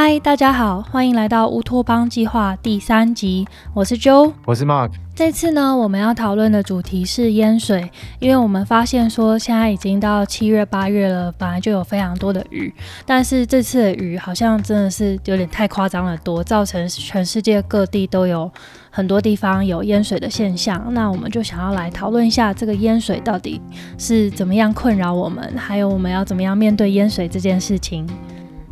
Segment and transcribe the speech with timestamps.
[0.00, 4.92] 嗨，大家好，欢迎来到乌托邦计划第三集，我是 Joe，我是 Mark。
[5.12, 12.72] 这次呢，我们要讨论的主题是淹水，因为我们发现说现在已经到七月八月了，本来就有非常多的雨，
[13.04, 18.48] 但是这次的雨好像真的是有点太夸张了多，造成全世界各地都有
[18.90, 20.80] 很多地方有淹水的现象。
[20.94, 23.60] 那我们就想要来讨论一下这个淹水到底
[23.98, 28.08] 是怎么样困扰我们，还有我们要怎么样面对淹水这件事情。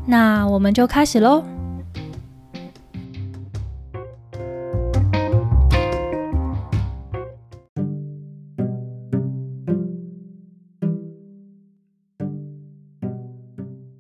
[0.07, 1.56] 那我们就开始喽。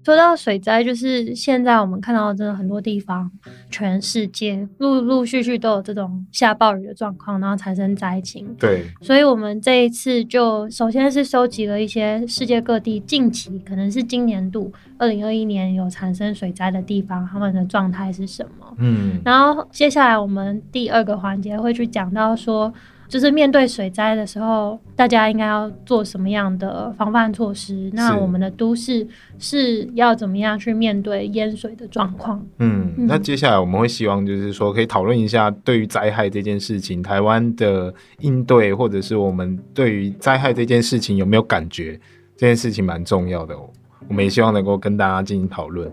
[0.06, 3.28] 说到水灾，就是现在我们看到真的很多地方，
[3.68, 8.54] 全世界陆陆续续都有这种下暴雨的状况，然后产生灾情。
[8.56, 18.76] 对，所以我们这一次就首先是收集了一些世界各地近期可能是今年度二零二一年有产生水灾的地方，他们的状态是什么？
[18.78, 22.72] 嗯，然后接下来我们第二个环节会去讲到说。
[23.08, 27.90] 就是面对水灾的时候，大家应该要做什么样的防范措施？
[27.92, 29.06] 那我们的都市
[29.38, 32.44] 是要怎么样去面对淹水的状况？
[32.58, 41.98] 嗯，那接下来我们会希望就是说，可以讨论一下对于灾害这件事情，台湾的应对，或者是我们对于灾害这件事情有没有感觉？
[42.36, 43.70] 这件事情蛮重要的哦，
[44.08, 45.90] 我们也希望能够跟大家进行讨论。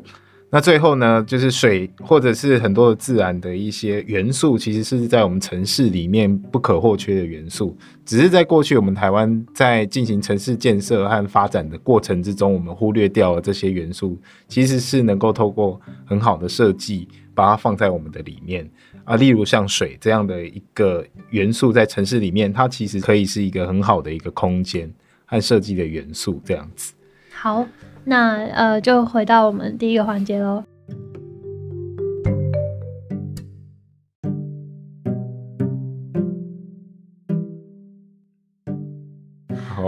[0.53, 7.75] 那最后呢，就是水或者是很多的自然的一些元素，其实是在我们城市里面不可或缺的元素。
[8.05, 14.15] 只是在过去我们台湾在进行城市建设和发展的过程之中，我们忽略掉了这些元素，
[14.47, 18.69] 其实是能够透过很好的设计，把它放在我们的里面
[19.05, 19.15] 啊。
[19.15, 24.87] 例如像水这样的一个元素，在城市里面，它其实可以是一个很好的一个空间
[25.25, 26.93] 和设计的元素，这样子。
[27.31, 27.67] 好。
[28.05, 30.63] 那呃，就回到我们第一个环节喽。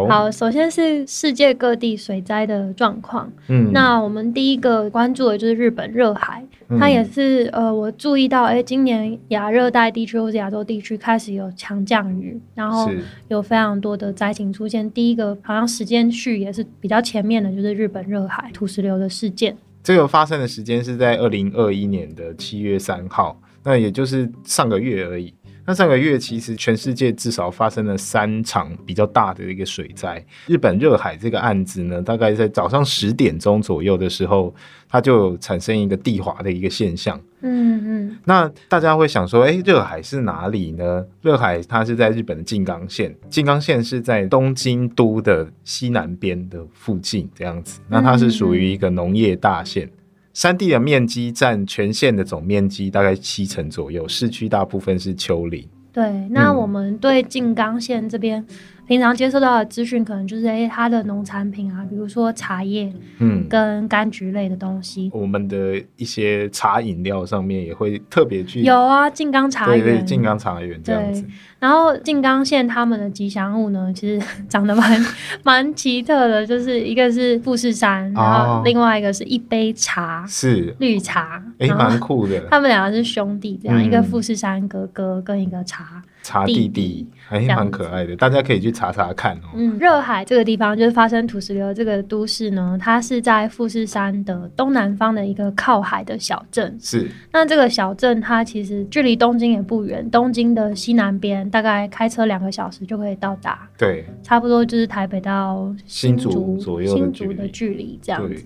[0.08, 3.32] 好，首先是世界各地水灾的状况。
[3.48, 6.44] 嗯，那我们第一个关注的就是日本热海，
[6.80, 12.90] 它也是呃，我注意到，哎，今年亚热带地区或者亚洲地区开始有强降雨，然后
[13.28, 14.90] 有非常多的灾情出现。
[14.92, 19.56] 第一个好像时间序也是比较前面的，就是日本热海土石流的事件。
[19.84, 25.32] 这个发生的时间是在二零二一年的七月三号，那也就是上个月而已。
[25.66, 30.24] 那上个月其实全世界至少发生了三场比较大的一个水灾。
[30.48, 34.54] 日本热海这个案子呢，大概在早上十点钟左右的时候，
[34.88, 37.20] 它就产生一个地滑的一个现象。
[37.42, 38.18] 嗯嗯。
[38.24, 41.04] 那大家会想说，哎，热海是哪里呢？
[41.22, 47.80] 热海它是在日本的静冈县，静冈县是在东京都的西南边的附近这样子。
[47.88, 49.90] 那它是属于一个农业大县。
[50.36, 55.66] 山地的面积占全县的总面积大概七成左右，市区大部分是丘陵。
[55.94, 58.46] 对，那我们对静冈县这边。
[58.88, 65.10] 平常接受到的资讯可能就是诶，它的农产品啊，比如说茶叶，嗯，跟柑橘类的东西。
[65.14, 71.26] 我们的一些茶饮料上面也会特别去有啊，静冈茶园，对对，静冈茶园这样子。
[71.58, 75.06] 然后静冈县他们的吉祥物呢，其实 长得蛮
[75.44, 82.40] 蛮奇特的，就是一个是富士山，然后另外一个是一杯茶，是绿茶，哎，蛮酷的。
[82.52, 86.04] 他们两个是兄弟，这样一个富士山哥哥跟一个茶。
[86.26, 89.54] 茶弟弟还蛮可爱的，大家可以去查查看哦。
[89.54, 96.76] 嗯，热海这个地方就是发生土石流这个都市呢，它是在富士山的东南方的一个靠海的小镇。
[96.82, 103.70] 是，那这个小镇它其实距离东京也不远，东京的西南边大概开车两个小时就可以到达。
[103.78, 108.44] 对，差不多就是台北到新竹左右新竹的距离这样子。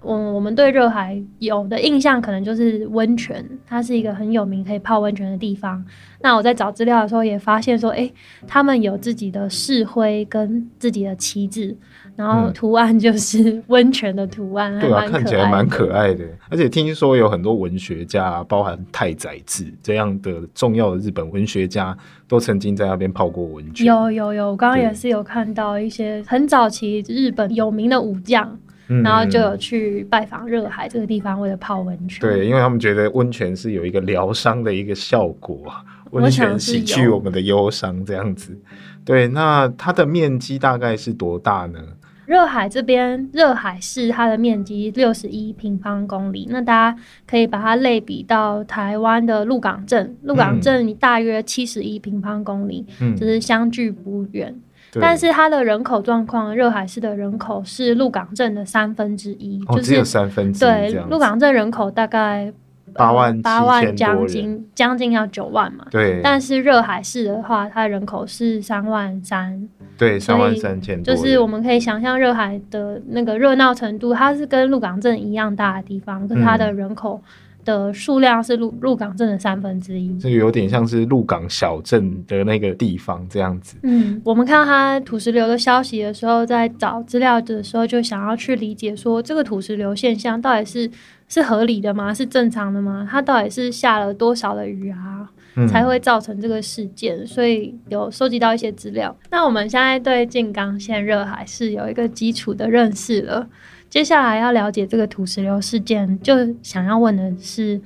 [0.00, 5.84] 我我们对热海有的印象可能就是温泉，它是一个很有名可以泡温泉的地方。
[6.20, 8.10] 那我在找资料的时候也发现说，哎，
[8.46, 11.76] 他们有自己的市徽跟自己的旗帜，
[12.14, 16.24] 然后图案就 是温泉的图案，对啊，看起来蛮可爱的。
[16.48, 21.96] 而且听说有很多文学家，包含太宰治这样的重要的日本文学家，
[22.28, 23.84] 都曾经在那边泡过温泉。
[23.84, 28.56] 有有有，我刚刚也是有看到一些很早期日本有名的武将。
[29.02, 32.20] 然后就有去拜访热海这个地方，为了泡温泉。
[32.20, 35.64] 对，因为他们觉得温泉是有一个疗伤的一个效果，
[36.10, 38.58] 温泉洗去我们的忧伤这样子。
[39.04, 41.78] 对，那它的面积大概是多大呢？
[42.26, 52.84] 热海这边，热海市它的面积六十一平方公里，那大家可以把它类比到台湾的鹿港镇，鹿港镇大约七十一平方公里，
[53.16, 54.54] 就是相距不远。
[54.92, 55.00] 对。
[55.00, 61.02] 但是它的人口状况，热海市的人口是鹿港镇的三分之一，哦，就是只有三分之一对。
[61.10, 62.52] 鹿港镇人口大概
[62.94, 65.86] 八万八万将近将近要九万嘛。
[65.90, 76.58] 对，但是热海市的话，它人口是三万三，对三万三千多，就是我们可以想象热海的那个热闹程度，它是跟鹿港镇一样大的地方，可是它嗯。
[76.58, 77.20] 的人口
[77.68, 80.18] 的数量是鹿鹿港镇的三分之一。
[80.18, 83.76] 这个有点像是鹿港小镇的那个地方这样子。
[83.82, 90.90] 嗯，我们看到它土石流的消息的时候，在找资料的时候，就想要去理解说，这个土石流现象到底是
[91.28, 92.14] 是合理的吗？
[92.14, 93.06] 是正常的吗？
[93.10, 97.26] 它到底是下了多少的雨啊，嗯才会造成这个事件？
[97.26, 99.14] 所以有收集到一些资料。
[99.30, 103.46] 那我们现在对静冈县热海是有一个基础的认识了。
[103.90, 107.80] 接下来要了解这个土石流事件，就想要问的是，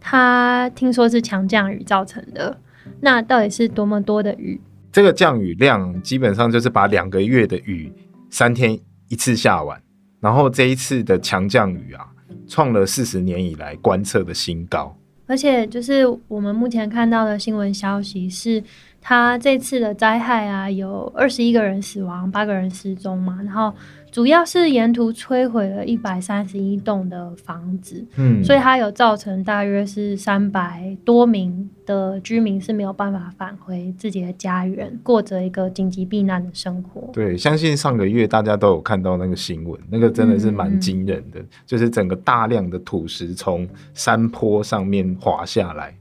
[0.00, 2.58] 他听说是强降雨造成的，
[3.00, 4.60] 那到底是多么多的雨？
[4.90, 7.92] 这个降雨量基本上就是把两个月的雨
[8.30, 8.78] 三天
[9.08, 9.80] 一次下完，
[10.20, 12.06] 然后这一次的强降雨啊，
[12.48, 14.96] 创了四十年以来观测的新高。
[15.26, 18.62] 而且就是我们目前看到的新闻消息是，
[19.00, 23.74] 他这次的灾害啊，有二十一个人死亡，八个人失踪嘛，然后
[24.14, 37.10] 主要是沿途摧毁了一百三十一栋的房子，嗯，所以它有造成大约是三百多名的居民是没有办法返回自己的家园，过着一个紧急避难的生活。
[37.12, 45.92] 对，相信上个月大家都有看到那个新闻，那个真的是蛮惊人的，就是整个大量的土石从山坡上面滑下来。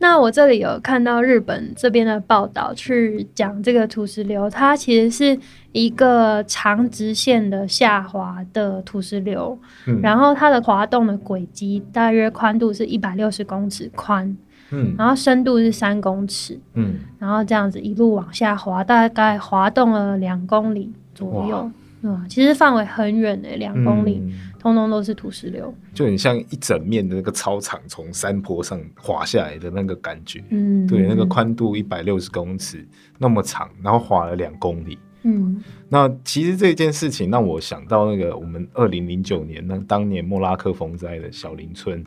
[0.00, 5.38] 那我这里有看到日本这边的报道，去讲这个土石流，它其实是
[5.72, 14.36] 一个长直线的下滑的土石流，嗯，然后它的滑动的轨迹大约宽度是一百六十公尺宽，
[14.70, 21.68] 嗯然后深度是三公尺，嗯，然后这样子一路往下滑，大概滑动了两公里左右，
[22.00, 22.24] 对吧？
[22.28, 25.72] 其实范围很远诶，两公里，嗯通通都是土石流。
[25.94, 30.42] 就很像一整面的那个操场从山坡上滑下来的那个感觉。
[30.50, 32.86] 嗯，对，那个宽度一百六十公尺
[33.18, 34.98] 那么长，然后滑了两公里。
[35.22, 42.04] 嗯那其实这件事情让我想到那个我们二零零九年那当年莫拉克风灾的小林村，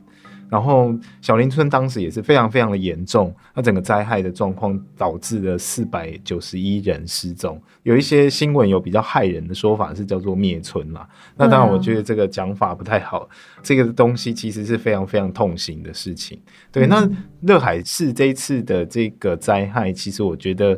[0.52, 11.08] 然后小林村当时也是非常非常的严重，那整个灾害的状况导致了四百九十一人失踪，有一些新闻有比较害人的说法是叫做灭村嘛，
[11.38, 13.30] 那当然我觉得这个讲法不太好，
[13.64, 16.38] 这个东西其实是非常非常痛心的事情。
[16.70, 17.10] 对，那
[17.42, 20.78] 热海市这一次的这个灾害，其实我觉得。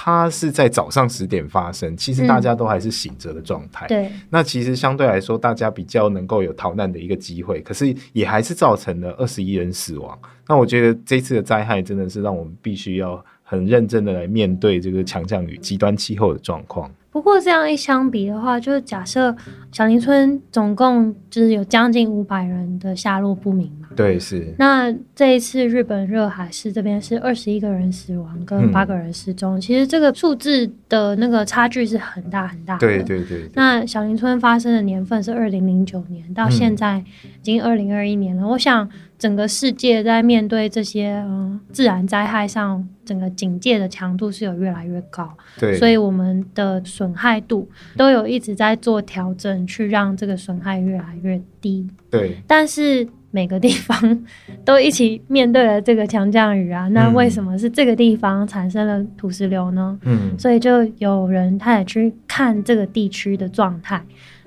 [0.00, 3.84] 它是在早上十点发生，其实大家都还是醒着的状态。
[3.88, 10.16] 对，那其实相对来说，大家比较能够有逃难的一个机会，可是也还是造成了二十一人死亡。
[10.46, 16.88] 那我觉得这次的灾害真的是让我们必须要很认真的来面对这个强降雨、极端气候的状况。
[17.10, 19.34] 不过这样一相比的话，就是假设
[19.72, 23.77] 小林村总共就是有将近五百人的下落不明嘛。
[23.98, 32.86] 对，是，那这一次日本热海市这边是二十一个人死亡跟嗯八个人失踪，其实这个数字的那个差距是很大很大的。
[32.86, 38.46] 对对对对那小林村发生的年份是二零零九年，到嗯现在已经二零二一年了。
[38.46, 45.28] 我想整个世界在面对这些嗯自然灾害上，整个警戒的强度是有越来越高。
[45.58, 51.84] 对，所以我们的损害度都有一直在做调整，去让这个损害越来越低。
[52.08, 54.24] 对但是每个地方
[54.64, 59.98] 都一起面对了这个强降雨啊，那嗯为什么是这个地方产生了土石流呢？
[60.04, 60.38] 嗯。
[60.38, 64.02] 所以就有人他也去看这个地区的状态，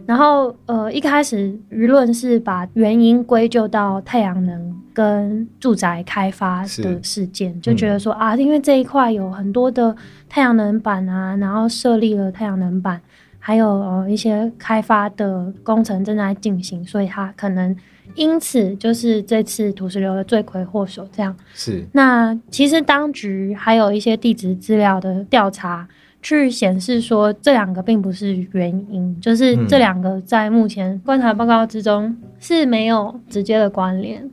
[0.06, 9.96] 然后呃一开始舆论是把原因归咎到太阳能跟住宅开发的事件，就觉得说、啊，因为这一块有很多的
[10.28, 13.00] 太阳能板啊，然后设立了太阳能板，
[13.40, 17.76] 还有呃一些开发的工程正在进行，所以它可能
[18.16, 21.36] 因此就是这次土石流的罪魁祸首这样。
[21.54, 25.88] 是，那其实当局还有一些地质资料的调查，
[26.22, 34.30] 去显示说这两个并不是原因，就是嗯这两个在目前观察报告之中是没有直接的关联。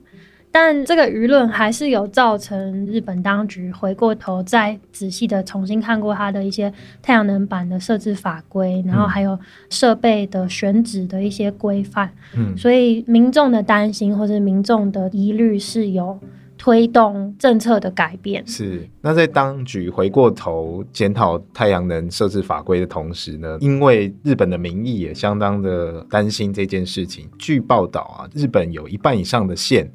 [0.61, 9.39] 但这个舆论还是有造成日本当局回过头再仔细的重新看过它的一些太阳能板的设置法规，然后还有
[9.71, 16.19] 设备的选址的一些规范，嗯所以民众的担心或者民众的疑虑是有
[16.57, 18.45] 推动政策的改变。
[18.45, 18.85] 是。
[19.01, 27.29] 那在当局回过头检讨太阳能设置法规的同时呢，因为日本的民意也相当的担心这件事情。
[27.39, 29.89] 据报道啊，日本有一半以上的县，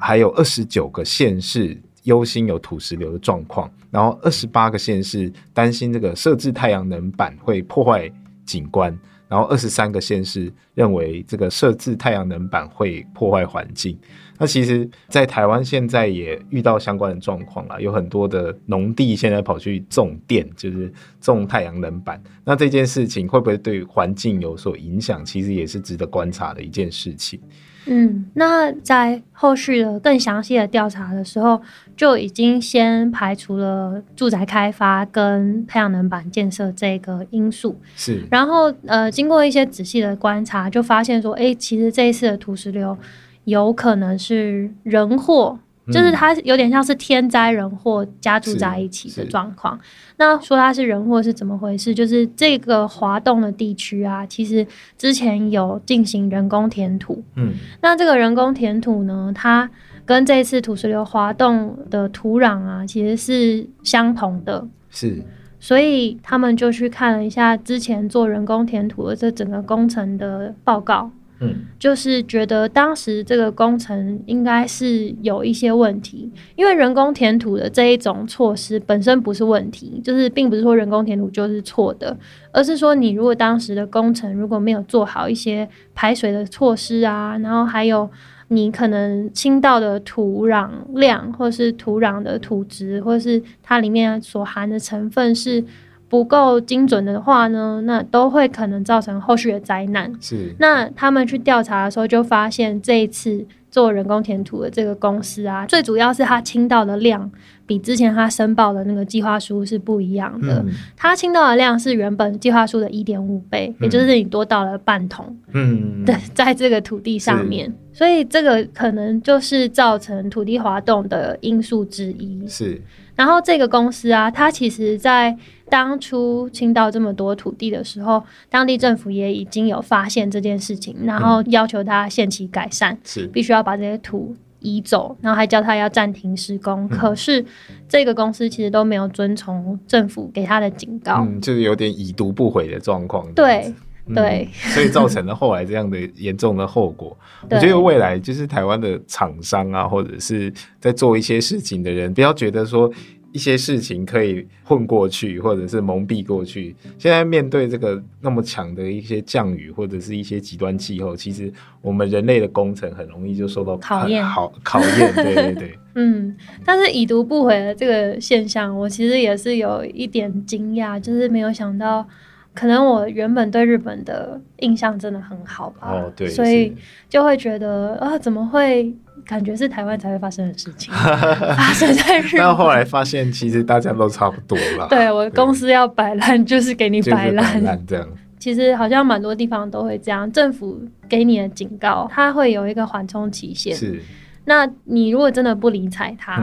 [0.00, 1.80] 还有二十九个县市。
[2.04, 8.10] 忧心有土石流的状况，然后二十八个县市担心这个设置太阳能板会破坏
[8.46, 8.98] 景观。
[9.28, 13.96] 然后二十三个县市认为这个设置太阳能板会破坏环境。
[14.38, 20.90] 那其实，在台湾现在也遇到相关的状况了，有很多的农地现在跑去种电，就是
[21.20, 22.20] 种太阳能板。
[22.44, 25.22] 那这件事情会不会对环境有所影响？
[25.22, 27.38] 其实也是值得观察的一件事情。
[27.86, 31.60] 嗯，那在后续的更详细的调查的时候，
[31.96, 37.78] 就已经先排除了住宅开发跟太阳能板建设这个因素。
[37.96, 42.96] 是，然后呃，经过一些仔细的观察，就发现说，哎，其实这一次的土石流
[43.44, 45.58] 有可能是人祸。
[45.92, 49.78] 就是它有点像是天灾人祸加注在一起的状况。
[50.16, 51.94] 那说它是人祸是怎么回事？
[51.94, 54.66] 就是这个滑动的地区啊，其实
[54.98, 57.22] 之前有进行人工填土。
[57.36, 59.70] 嗯，那这个人工填土呢，它
[60.04, 64.66] 跟这次土石流滑动的土壤啊，其实是相同的。
[64.90, 65.22] 是，
[65.58, 71.10] 所以他们就去看了一下之前做人工填土的这整个工程的报告。
[71.42, 82.14] 嗯，就是觉得当时这个工程应该是有一些问题，因为人工填土的这一种措施本身不是问题，就是并不是说人工填土就是错的，
[82.52, 88.10] 而是说你如果当时的工程如果没有做好一些排水的措施啊，然后还有
[88.48, 95.64] 你可能倾倒的土壤量，或是土壤的土质，或是它里面所含的成分是。
[96.10, 100.12] 不够精准的话呢，那都会可能造成后续的灾难。
[100.20, 107.30] 是，那他们去调查的时候，就发现这一次做人工填土的这个公司啊，最主要是它倾倒的量
[107.64, 110.64] 比之前他申报的那个计划书是不一样的。
[110.96, 115.36] 它倾倒的量是原本计划书的一点五倍，也就是你多倒了半桶。
[115.52, 122.44] 嗯，对，在这个土地上面，所以这个可能就是造成土地滑动的因素之一。
[122.48, 122.82] 是，
[123.20, 125.36] 然后这个公司啊，它其实在
[125.68, 136.88] 当初倾倒这么多土地的时候，当地政府也已经有发现这件事情，然后要求他限期改善，是必须要把这些土移走，然后还叫他要暂停施工。
[136.88, 137.44] 可是
[137.86, 143.30] 这个公司其实都没有遵从政府给他的警告，嗯就是有点已读不回的状况。
[143.34, 143.70] 对
[144.14, 147.16] 对，所以造成了后来这样的严重的后果。
[147.50, 152.90] 我觉得未来就是台湾的厂商啊，或者是在做一些事情的人，不要觉得说。
[153.32, 156.74] 一些事情可以混过去，或者是蒙蔽过去。
[156.98, 164.24] 现在面对这个那么强的一些降雨，或者是一些极端气候，其实我们人类的工程很容易就受到考验。
[164.24, 165.78] 好考验，对对对。
[165.94, 172.04] 嗯，但是已读不回的这个现象，我其实也是有一点惊讶，就是没有想到，
[172.54, 175.90] 可能我原本对日本的印象真的很好吧？
[175.92, 176.76] 哦，对，所以
[177.08, 178.94] 就会觉得啊，怎么会？
[179.26, 182.38] 感觉是台湾才会发生的事情， 发生在日本。
[182.38, 184.88] 但后来发现，其实大家都差不多了。
[184.90, 188.08] 对我公司要摆烂，就是给你摆烂这样。
[188.38, 193.76] 其实好像蛮多地方都会这样，政府给你的警告，它会有一个缓冲期限。
[193.76, 194.00] 是，
[194.46, 196.42] 那你如果真的不理睬他，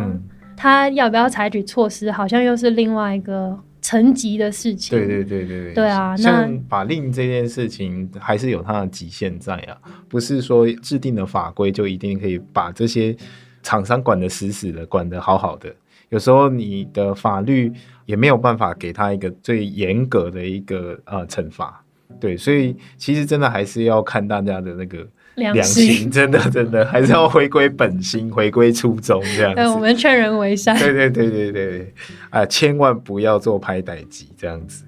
[0.56, 3.58] 他要不要采取措施，好像又是另外一个。
[3.88, 9.78] 层级的事情，对对对对对，对啊，那法令这件事情还是有它的极限在啊，
[10.10, 13.16] 不是说制定的法规就一定可以把这些
[13.64, 15.74] 厂商管得死死的，管得好好的。
[16.10, 17.72] 有时候你的法律
[18.06, 21.82] 也没有办法给他一个最严格的一个呃惩罚，
[22.20, 25.08] 对，所以其实真的还是要看大家的那个。
[25.38, 29.62] 良心真的真的还是要回归本心，回归初衷这样子。
[29.68, 30.76] 我们劝人为善。
[30.78, 31.94] 对对对对对，
[32.32, 34.84] 啊，千万不要做拍歹机这样子。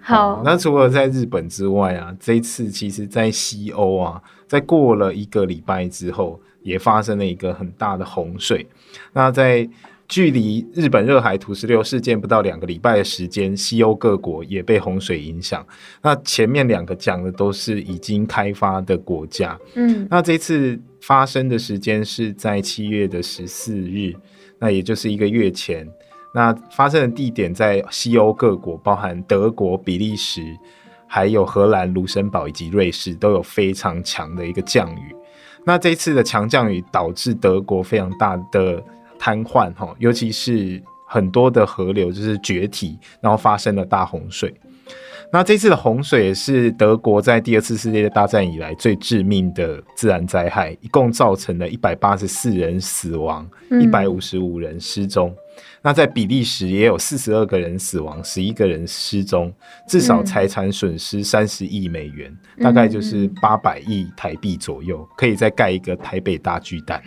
[0.00, 8.66] 好，那除了在日本之外啊，这一次其实在西欧啊，在过了一个礼拜之后，也发生了一个很大的洪水。
[9.12, 9.66] 那在
[10.12, 15.66] 距离日本热海土石流事件不到两个礼拜的时间，西欧各国也被洪水影响。
[16.02, 24.14] 那前面两个讲的都是已经开发的国家，嗯，那这次发生的时间是在七月的十四日，
[24.58, 25.88] 那也就是一个月前。
[26.34, 30.42] 那发生的地点在西欧各国，包含德国、比利时、
[31.06, 35.16] 还有荷兰、卢森堡以及瑞士，都有非常强的一个降雨。
[35.64, 38.84] 那这次的强降雨导致德国非常大的。
[39.22, 44.52] 瘫痪哈，尤其是很多的河流就是决堤，然后发生了大洪水。
[45.32, 53.48] 那这次的洪水也是德国在第二次世界大战以来最致命的自然灾害，一共造成了一百八十四人死亡，
[53.80, 55.32] 一百五十五人失踪。
[55.82, 59.52] 那在比利时也有四十二个人死亡，十一个人失踪，
[59.86, 67.00] 至少财产损失三十亿美元，大概就是八百亿台币左右，可以再盖一个台北大巨蛋，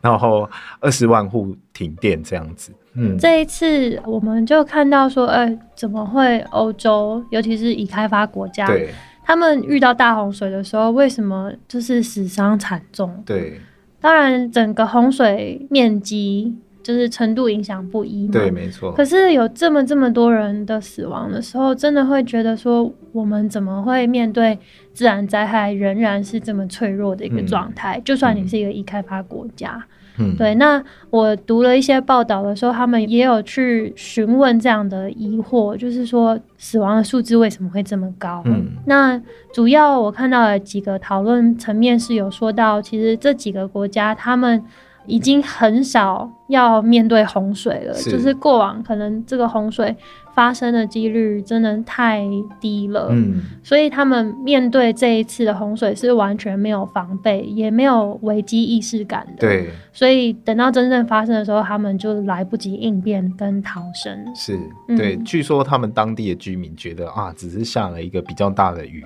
[0.00, 0.48] 然后
[0.80, 2.72] 二十万户停电这样子。
[2.94, 8.92] 嗯，这一次我们就看到说，哎，怎么会欧洲，尤其是已开发国家，对，
[9.24, 13.22] 他们遇到大洪水的时候，为什么就是死伤惨重？
[13.24, 13.60] 对，
[14.00, 16.56] 当然整个洪水面积。
[16.88, 18.90] 就是程度影响不一，对，没错。
[18.92, 24.58] 可是有这么这么多人的死亡的时候，真的会觉得说，我们怎么会面对
[24.94, 28.00] 自然灾害仍然是这么脆弱的一个状态？
[28.02, 29.84] 就算你是一个已开发国家。
[30.16, 38.42] 嗯，对，那我读了一些报道的时候，他们也有去询问这样的疑惑，就是说死亡的数字为什么会这么高？
[38.46, 39.20] 嗯，那
[39.52, 44.64] 主要我看到了几个讨论层面是有说到，其实这几个国家他们。
[45.08, 49.96] 已经很少要面对洪水了，就是过往可能这个洪水
[50.34, 52.22] 发生的几率真的太
[52.60, 64.16] 低了，嗯，所以他们面对这一次的洪水是完全没有防备，也没有危机意识感的，对，所以等到真正发生的时候，他们就来不及应变跟逃生。
[64.34, 64.58] 是
[64.96, 69.02] 对，据说他们当地的居民觉得啊，只是下了一个比较大的雨，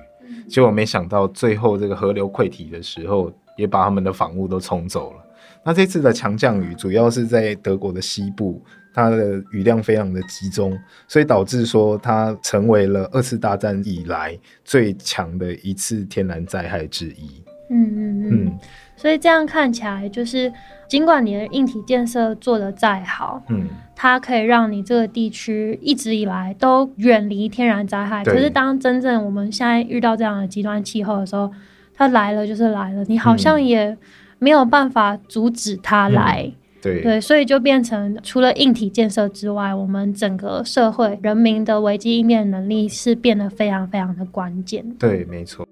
[0.49, 5.22] 结果没想到最后这个河流溃堤的时候，也把他们的房屋都冲走了。
[5.65, 8.61] 那这次的强降雨主要是在德国的西部，
[8.93, 10.77] 它的雨量非常的集中，
[11.07, 17.41] 所以导致说它成为了二次大战以来最强的一次天然灾害之一。
[17.69, 18.59] 嗯嗯嗯。
[18.97, 20.51] 所以这样看起来，就是
[20.87, 28.21] 尽管你的硬体建设做得再好，嗯，它可以让你这个地区一直以来都远离天然灾害。
[28.25, 31.49] 可是当真正我们现在遇到这样的极端气候的时候，
[31.95, 33.97] 它来了就是来了，你好像也。
[34.43, 44.83] 没有办法阻止他来，对对，所以就变成除了硬体建设之外，我们整个社会人民的危机应变能力是变得非常非常的关键。
[44.99, 45.65] 对，没错。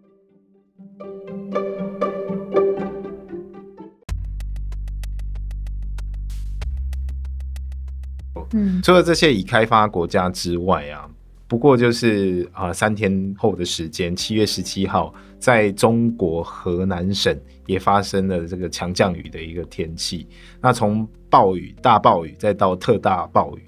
[8.53, 11.09] 嗯，除了这些已开发国家之外啊。
[11.47, 20.27] 不过就是啊，三天后的时间，七月十七号，在中国河南省也发生了这个强降雨的一个天气。
[20.61, 23.61] 那从暴雨、大暴雨再到特大暴雨，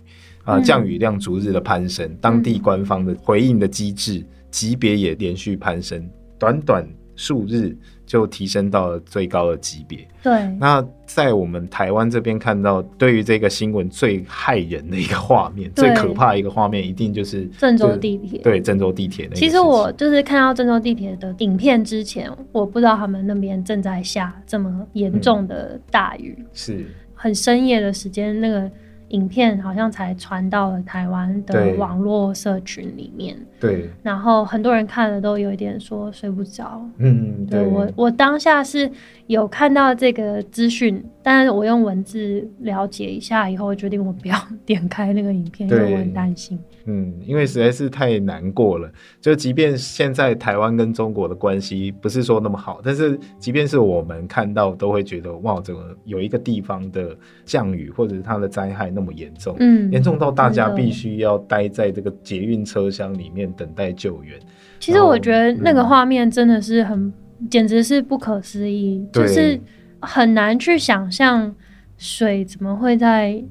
[0.43, 6.07] 啊，降雨量逐日的攀升，当地官方的回应的机制级别也连续攀升，
[6.37, 7.75] 短短数日。
[8.13, 10.07] 就提升到了最高的级别。
[10.21, 18.37] 对，那在我们台湾这边看到，对于这个新闻最害人的一个画面，最可怕的一个画面，一定就是郑州地铁。
[18.43, 19.27] 对，郑州地铁。
[19.33, 28.69] 其实我就是看到郑州地铁的影片之前，我不知道他们那边正在下这么严重的大雨，是很深夜的时间那个。
[29.13, 37.65] 影片好像才传到了台湾的网络社群里面，对，然后很多人看了都有一点说睡不着，嗯，对。
[37.65, 38.89] 我我当下是
[39.27, 46.59] 有看到这个资讯，但是我用文字了解一下以后，决定我不要 点开那个影片，因为我很担心。
[46.85, 48.91] 嗯，因为实在是太难过了。
[49.21, 59.55] 就即便现在台湾跟中国的关系不是说那么好，但是即便是我们看到，都会觉得哇，怎么有一个地方的降雨或者是它的灾害那么严重？
[59.59, 64.37] 嗯，严重到大家必须要待在这个捷运车厢里面等待救援。
[64.81, 67.13] 其实我觉得那个画面真的是很，
[67.49, 69.59] 简直是不可思议，就是
[69.99, 71.53] 很难去想象
[71.97, 73.43] 水怎么会在。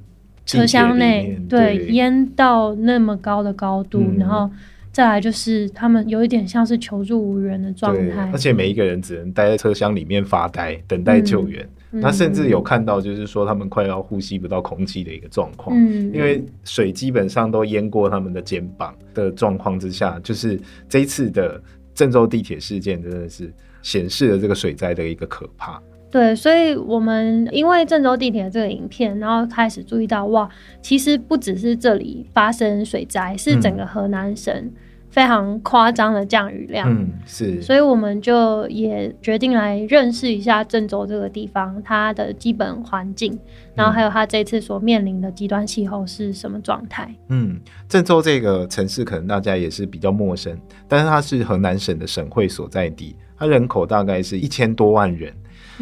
[0.45, 4.51] 车厢内对淹到那么高的高度，然后
[4.91, 11.67] 再来就是他们有一点像是求助无人的状态，而且每一个人只能待在车厢里面发呆，等待救援。
[11.93, 15.77] 那甚至有看到就是说他们快要呼吸不到空气的一个状况，
[16.13, 21.63] 因为水基本上都淹过他们的肩膀的状况之下，就是这一次的
[21.95, 23.49] 郑州地铁事件真的是
[23.83, 25.83] 显示了这个水灾的一个可怕。
[26.11, 30.47] 对，所以我们因为郑州地铁这个影片，然后开始注意到，哇，
[30.83, 34.71] 其实不只是这里发生水灾，是整个河南省
[35.13, 36.91] 非常夸张的降雨量。
[36.91, 37.61] 嗯，是。
[37.61, 43.39] 所以我们就也决定来认识一下郑州这个地方，它的基本环境，
[43.75, 47.15] 然后还有它这次所面临的极端气候是什么状态。
[47.29, 55.31] 嗯，郑州这个城市可能大家也是比较陌生，但是它是河南省的省会所在地，它人口大概是一千多万人。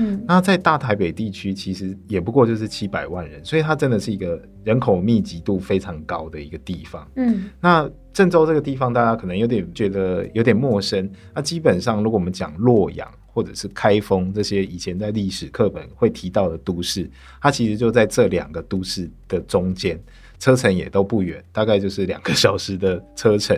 [0.00, 7.06] 嗯，那在大台北地区其实也不过就是七百万人，所以它真的是一个人口密集度非常高的一个地方。
[7.16, 11.08] 嗯，那郑州这个地方大家可能有点觉得有点陌生。
[11.34, 17.08] 那基本上如果我们讲洛阳或者是开封这些以前在历史课本会提到的都市，
[17.40, 20.00] 它其实就在这两个都市的中间，
[20.38, 23.56] 车程也都不远，大概就是两个小时的车程。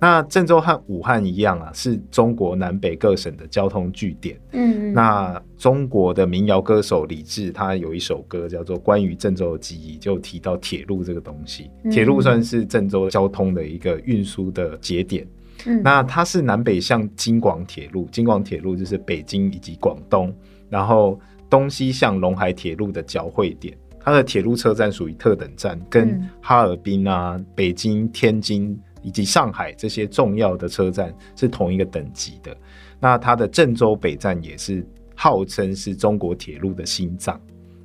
[0.00, 4.38] 那郑州和武汉一样啊，是中国南北各省的交通据点。
[4.52, 11.70] 嗯，那中国的民谣歌手李志，他有一首歌叫做《关于郑州的记忆》，就提到铁路这个东西。
[11.90, 15.26] 铁路算是郑州交通的一个运输的节点。
[15.66, 20.32] 嗯那它是南北向京广铁路，京广铁路就是北京以及广东，
[20.70, 21.18] 然后
[21.50, 23.76] 东西向陇海铁路的交汇点。
[23.98, 32.56] 它的铁路车站属于特等站，跟嗯哈尔滨啊、北京、天津以及上海这些重要的车站是同一个等级的。
[33.00, 37.40] 那它的郑州北站也是号称是中国铁路的心脏，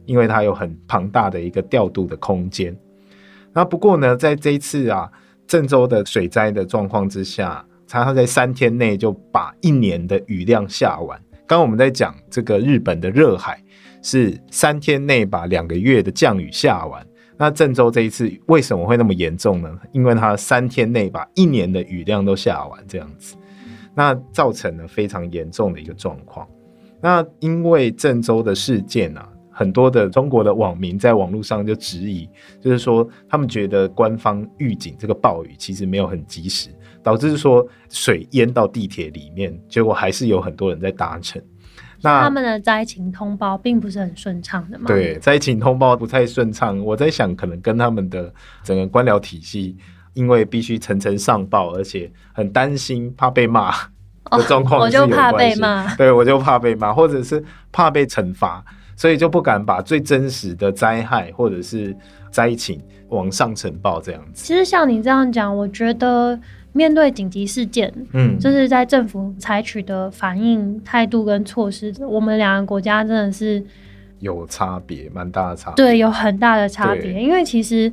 [0.06, 2.76] 因为它有很庞大的一个调度的空间。
[3.54, 5.12] 那不过呢，在这一次啊，
[5.45, 11.19] 郑州的水灾的状况之下，它在三天内就把一年的雨量下完。
[11.45, 13.62] 刚刚我们在讲这个日本的热海
[14.02, 17.06] 是三天内把两个月的降雨下完。
[17.38, 19.80] 那郑州这一次为什么会那么严重呢？
[19.91, 23.36] 因为它三天内把一年的雨量都下完，这样子，
[23.96, 26.48] 那造成了非常严重的一个状况。
[27.02, 32.30] 那因为郑州的事件啊，很多的中国的网民在网络上就质疑，
[32.62, 36.69] 就是说他们觉得官方预警这个暴雨其实没有很及时，
[37.02, 41.41] 导致说水淹到地铁里面，结果还是有很多人在搭乘。
[42.04, 44.86] 那他们的灾情通报并不是很顺畅的嘛？
[44.88, 48.32] 对，灾情通报不太顺畅，我在想，可能跟他们的
[48.63, 49.78] 整个官僚体系，
[50.13, 53.72] 因为必须层层上报，而且很担心怕被骂
[54.32, 55.96] 的状况、哦我就怕被骂。
[55.96, 58.63] 对，我就怕被骂，或者是怕被惩罚，
[58.96, 61.96] 所以就不敢把最真实的灾害或者是
[62.32, 64.44] 灾情往上呈报这样子。
[64.46, 66.38] 其实像你这样讲，我觉得
[66.74, 73.64] 面对紧急事件，嗯，就是在政府采取的反应态度跟措施，我们两个国家真的是
[74.20, 75.86] 有差别，蛮大的差别。
[75.86, 77.92] 对有很大的差别，因为其实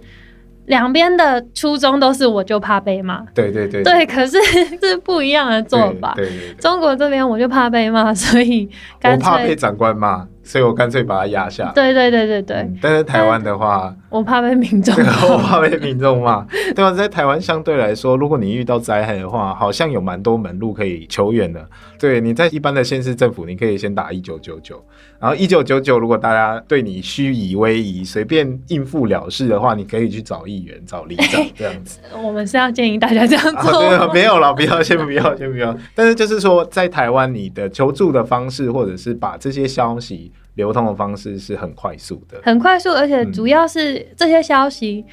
[0.67, 3.83] 两边的初衷都是我就怕被骂，对对对。
[3.83, 4.39] 对，可是
[4.81, 6.17] 是不一样的做法。
[6.59, 11.71] 中国这边我就怕被骂，所以我干怕被，长官骂，所以我干脆把它压下。
[11.77, 14.93] 对对对对对，嗯但是台湾的话，我怕被民众
[15.31, 16.45] 我怕被民众骂。
[16.75, 21.65] 对啊，在台湾相对来说，如果你遇到灾害的话，好像有蛮多门路可以求援的。
[22.01, 24.83] 对，你在一般的县市政府，你可以先打一九九九，
[25.21, 32.01] 然后一九九九，如果大家对你虚以威仪，随便应付了事的话，你可以去找议员、找里长 这样子。
[32.21, 35.77] 我们是要建议大家这样 啊，做对啊，没有了，不要，先不要，先不要。
[35.95, 42.41] 但是就是说，在台湾，你的求助的方式，或者是把这些消息流通的方式是很快速的。
[42.43, 45.05] 很快速，而且嗯主要是这些消息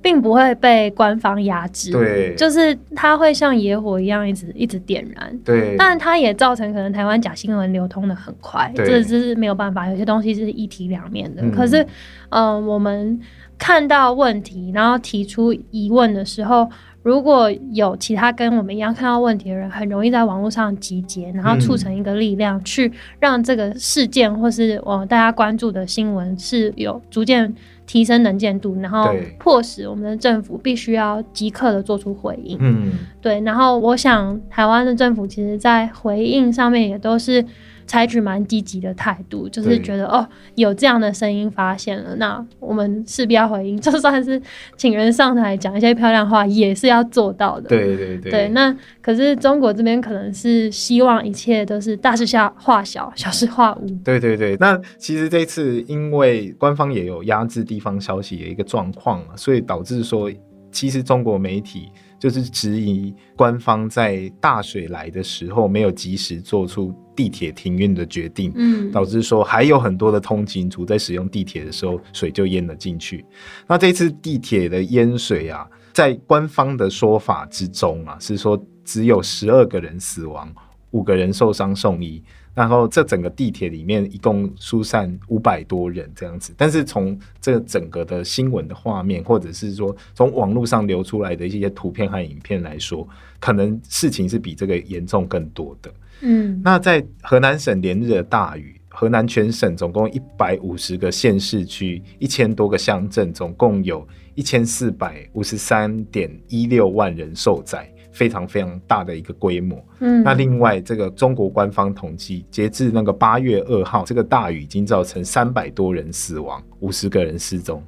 [0.00, 5.38] 并不会被官方压制，对就是它会像野火一样一直一直点燃。
[5.44, 11.42] 对，但它也造成可能台湾假新闻流通的很快，对这这是没有办法，有些东西是一体两面的。
[11.42, 11.84] 嗯可是，
[12.30, 13.18] 嗯、我们
[13.58, 16.70] 看到问题，然后提出疑问的时候，
[17.02, 27.54] 如果有其他跟我们一样看到问题的人，很容易在网络上集结，然后促成一个力量，去让这个事件或是呃大家关注的新闻是有逐渐
[27.86, 32.58] 提升能见度，然后迫使我们的政府必须要即刻的做出回应。
[32.60, 37.42] 嗯，对，然后我想台湾的政府其实在回应上面也都是
[37.88, 40.24] 采取蛮积极的态度，就是觉得哦
[40.54, 44.40] 有这样的声音发现了，那我们势必要回应，就算是
[44.76, 47.68] 请人上台讲一些漂亮话，也是要做到的。
[47.68, 53.88] 对对对，对，那可是中国这边可能是希望一切都是大事下化小，小事化无。
[54.04, 60.30] 对对对，那其实这次因为官方也有压制地方消息的一个状况嘛，所以导致说，
[60.70, 73.24] 其实中国媒体就是质疑官方在大水来的时候没有及时做出地铁停运的决定，嗯，导致说还有很多的通勤族在使用地铁的时候水就淹了进去。
[73.66, 80.52] 那这次地铁的淹水啊，在官方的说法之中啊，是说只有十二个人死亡，
[80.90, 82.22] 五个人受伤送医。
[82.54, 93.08] 然后这整个地铁里面一共疏散五百多人这样子，但是从这整个的新闻的画面，或者是说从网络上流出来的一些图片和影片来说，
[93.38, 95.92] 可能事情是比这个严重更多的。
[96.20, 109.80] 嗯那在河南省连日的大雨，河南全省总共一百五十个县市区，一千多个乡镇，总共有一千四百五十三点一六万人受灾，非常非常大的一个规模。
[110.00, 117.80] 嗯，那另外，这个中国官方统计，截至那个八月二号，这个大雨已经造成三百多人死亡，五十个人失踪。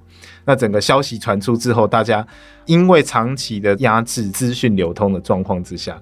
[0.45, 2.25] 那整个消息传出之后，大家
[2.66, 6.01] 因为长期的压制资讯流通的状况之下，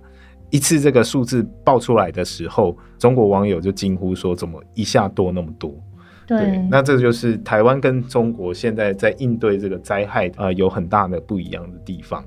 [0.51, 5.75] 一次这个数字爆出来的时候，中国网友就惊呼说：“怎么一下多那么多？”
[6.29, 12.23] 对，那这就是台湾跟中国现在在应对这个灾害呃有很大的不一样的地方。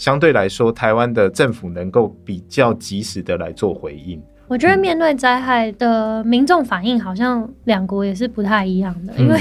[0.00, 4.18] 相对来说，台湾的政府能够比较及时的来做回应。
[4.48, 9.12] 我觉得面对灾害的民众反应，好像两国也是不太一样的。
[9.18, 9.38] 因为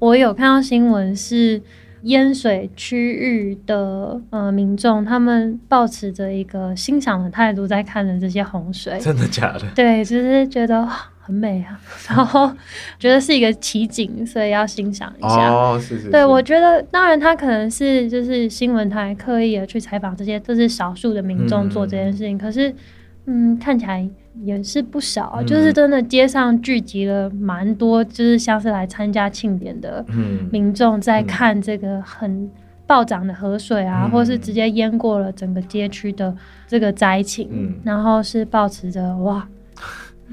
[0.00, 1.62] 我有看到新闻是
[2.02, 8.98] 淹水区域的呃民众，他们保持着一个欣赏的态度在看着这些洪水。
[8.98, 9.62] 真的假的？
[9.74, 10.86] 对，就是觉得
[11.20, 12.50] 很美啊， 然后
[12.98, 15.50] 觉得是一个奇景，所以要欣赏一下。
[15.50, 16.10] 哦，是是。
[16.10, 22.74] 对，我觉得当然他可能是就是新闻台刻意的去采访这些，都是少数的民众做这件事情，可是。
[23.30, 24.08] 嗯，看起来
[24.42, 30.04] 也是不少，就是真的街上聚集了蛮多，就是像是来参加庆典的
[30.50, 32.50] 民众，在看这个很
[32.86, 36.34] 暴涨的河水啊，或是直接淹过了整个街区的
[36.66, 39.46] 这个灾情，然后是保持着哇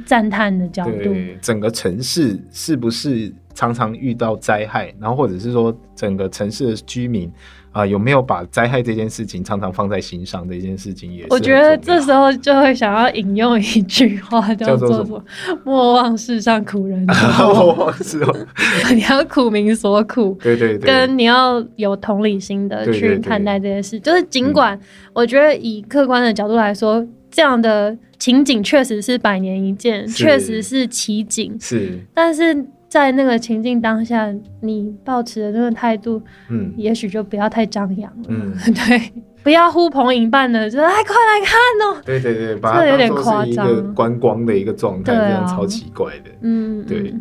[0.05, 7.31] 赞叹的角度，整个城市是不是常常遇到灾害，然后或者是说整个城市的居民。
[7.75, 11.27] 啊，有没有把灾害这件事情常常放在心上的一件事情也是？
[11.29, 15.21] 我觉得这时候就会想要引用一句话，叫做什么？
[15.65, 17.13] 莫忘世上苦人 多。
[17.53, 18.47] 莫忘世哦，
[18.95, 20.37] 你要苦民所苦。
[20.41, 20.87] 对对对。
[20.87, 24.79] 跟你要有同理心的去看待这件事，就是尽管
[25.11, 31.57] 我觉得以客观的角度来说，这样的情景确实是百年一见，确实是奇景。
[31.59, 31.99] 是。
[32.13, 32.65] 但是。
[32.95, 39.11] 在那个情境当下，你保持的那个态度，嗯，也许就不要太张扬了，嗯， 对，
[39.43, 47.13] 不要呼朋引伴的，就哎，快来看哦，对对对，把它当做是一个观光的一个状态，这样超奇怪的，嗯，对。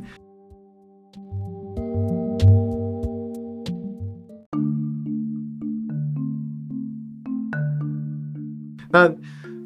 [8.93, 9.13] 那。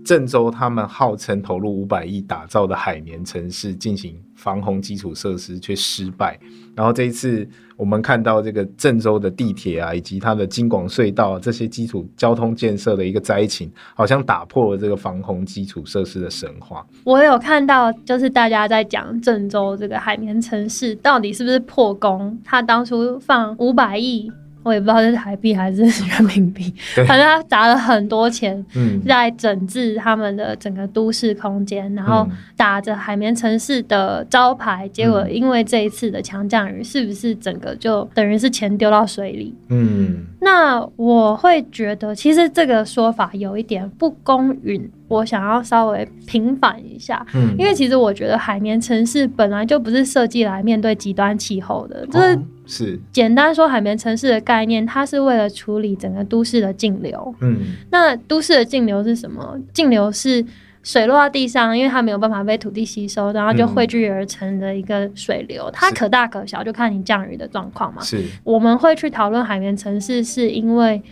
[0.09, 6.41] 郑州他们号称投入五百亿打造的海绵城市进行防洪基础设施却失败，
[6.75, 16.87] 然后这一次我们看到这个郑州的地铁啊，以及它的京广隧道这些基础交通建设的一个灾情，好像打破了这个防洪基础设施的神话。
[17.05, 22.41] 我有看到，就是大家在讲郑州这个海绵城市到底是不是破功？
[22.43, 24.33] 他当初放五百亿。
[24.69, 26.73] 我也不知道是台币还是 人民币，
[27.07, 28.65] 反正他砸了很多钱
[29.07, 39.55] 在整治他们的整个都市空间，然后打着海绵城市的招牌，结果因为这一次的强降雨，是不是整个就等于是钱丢到水里？
[39.69, 44.91] 嗯，那我会觉得其实这个说法有一点不公允。
[45.09, 53.01] 我想要稍微平反一下，嗯，因为其实我觉得海绵城市本来就不是设计来面对极端气候的，就是是。
[53.11, 57.59] 简单说海绵城市的概念，它是为了处理整个都市的径流，嗯，
[57.91, 59.59] 那都市的径流是什么？
[59.73, 60.45] 径流是
[60.83, 68.03] 水落到地上，因为它没有办法被土地吸收，然后就汇聚而成的一个水流，它可大可小，就看你降雨的状况嘛。
[68.03, 71.03] 是，我们会去讨论海绵城市，是因为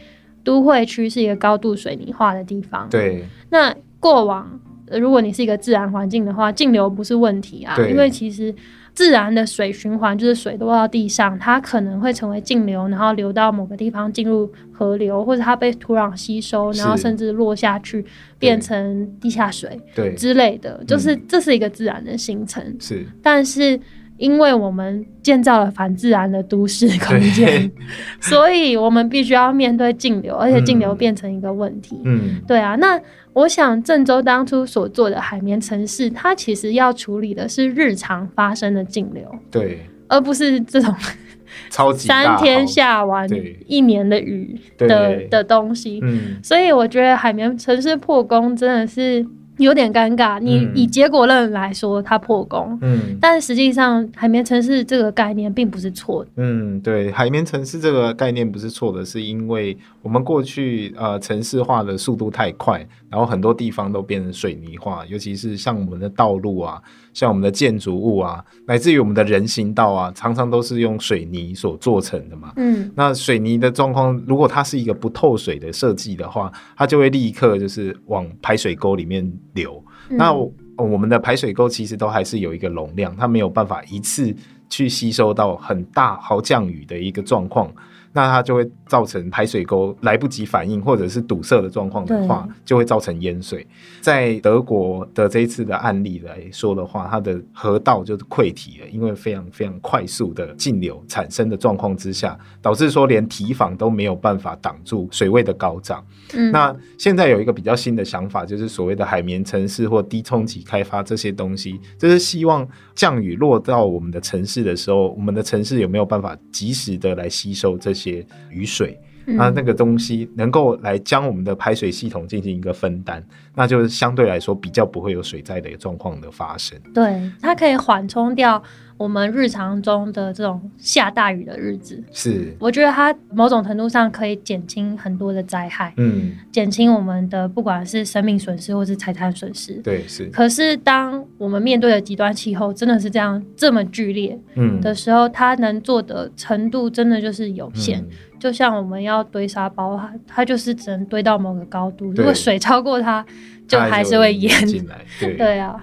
[0.44, 3.74] 都会区是一个高度水泥化的地方，对，那。
[4.00, 4.60] 过往，
[4.92, 8.54] 如果你是一个自然环境的话，径流不是问题啊，因为其实
[8.94, 18.04] 自然的水循环就是水落到地上，它可能会成为径流，然后流到某个地方进入河流，或者它被土壤吸收，然后甚至落下去
[18.38, 20.14] 变成地下水，对。
[20.14, 22.62] 之类的，就是这是一个自然的形成。
[22.78, 23.78] 是，但是
[24.16, 27.70] 因为我们建造了反自然的都市空间，
[28.20, 32.00] 所以我们必须要面对径流，而且径流变成一个问题。
[32.04, 33.00] 嗯，对啊，那。
[33.36, 40.94] 我想郑州当初所做的海绵城市，它其实要处理的是日常发生的径流，对，而不是这种
[41.68, 43.28] 超级三天下完
[43.66, 46.00] 一年的雨的的东西。
[46.02, 49.26] 嗯，所以我觉得海绵城市破功真的是。
[49.58, 59.74] 有点尴尬，你以结果论来说，它破功，嗯，但实际上海绵城市这个概念并不是错的，嗯，对，海绵城市这个概念不是错的，是因为
[60.06, 66.80] 我们过去呃城市化的速度太快，然后很多地方都变成水泥化，尤其是像我们的道路啊。
[67.12, 72.52] 像我们的建筑物啊，乃至于我们的人行道啊，常常都是用水泥所做成的嘛。
[72.56, 79.82] 嗯，那水泥的状况，如果它是一个不透水的设计的话，它就会立刻就是往排水沟里面流。
[80.10, 80.32] 那
[80.76, 84.32] 我们的排水沟其实都还是有一个容量，它没有办法一次
[84.68, 87.72] 去吸收到很大豪降雨的一个状况。
[88.16, 93.66] 那它就会造成排水沟来不及反应或者是堵塞的状况的话，就会造成淹水。
[94.00, 106.02] 在德国的这一次的案例来说的话，它的河道就是溃堤了，因为非常非常快速的径流产生的状况之下，导致说连堤防都没有办法挡住水位的高涨。
[106.32, 118.05] 嗯，那现在有一个比较新的想法，就是所谓的海绵城市或低冲击开发这些东西，就是希望降雨落到我们的城市的时候，我们的城市有没有办法及时的来吸收这些
[118.50, 118.98] 雨水？
[119.28, 123.20] 那那个东西能够来将我们的排水系统进行一个分担，
[123.56, 126.78] 那就是相对来说比较不会有水灾的一个状况的发生。
[126.94, 128.62] 对，它可以缓冲掉
[128.96, 132.02] 我们日常中的这种下大雨的日子。
[132.12, 139.74] 是，我觉得它某种程度上可以减轻很多的灾害，嗯，减轻我们的不管是生命损失或是财产损失。
[139.82, 140.26] 对，是。
[140.26, 148.00] 可是当我们面对的极端气候真的是这样这么剧烈，嗯的时候，它能做的程度真的就是有限。
[148.00, 153.24] 嗯就像我们要堆沙包，它它就是只能堆到某个高度，如果水超过它，
[153.66, 154.66] 就还是会淹。
[154.66, 154.98] 进来。
[155.18, 155.82] 对，对啊，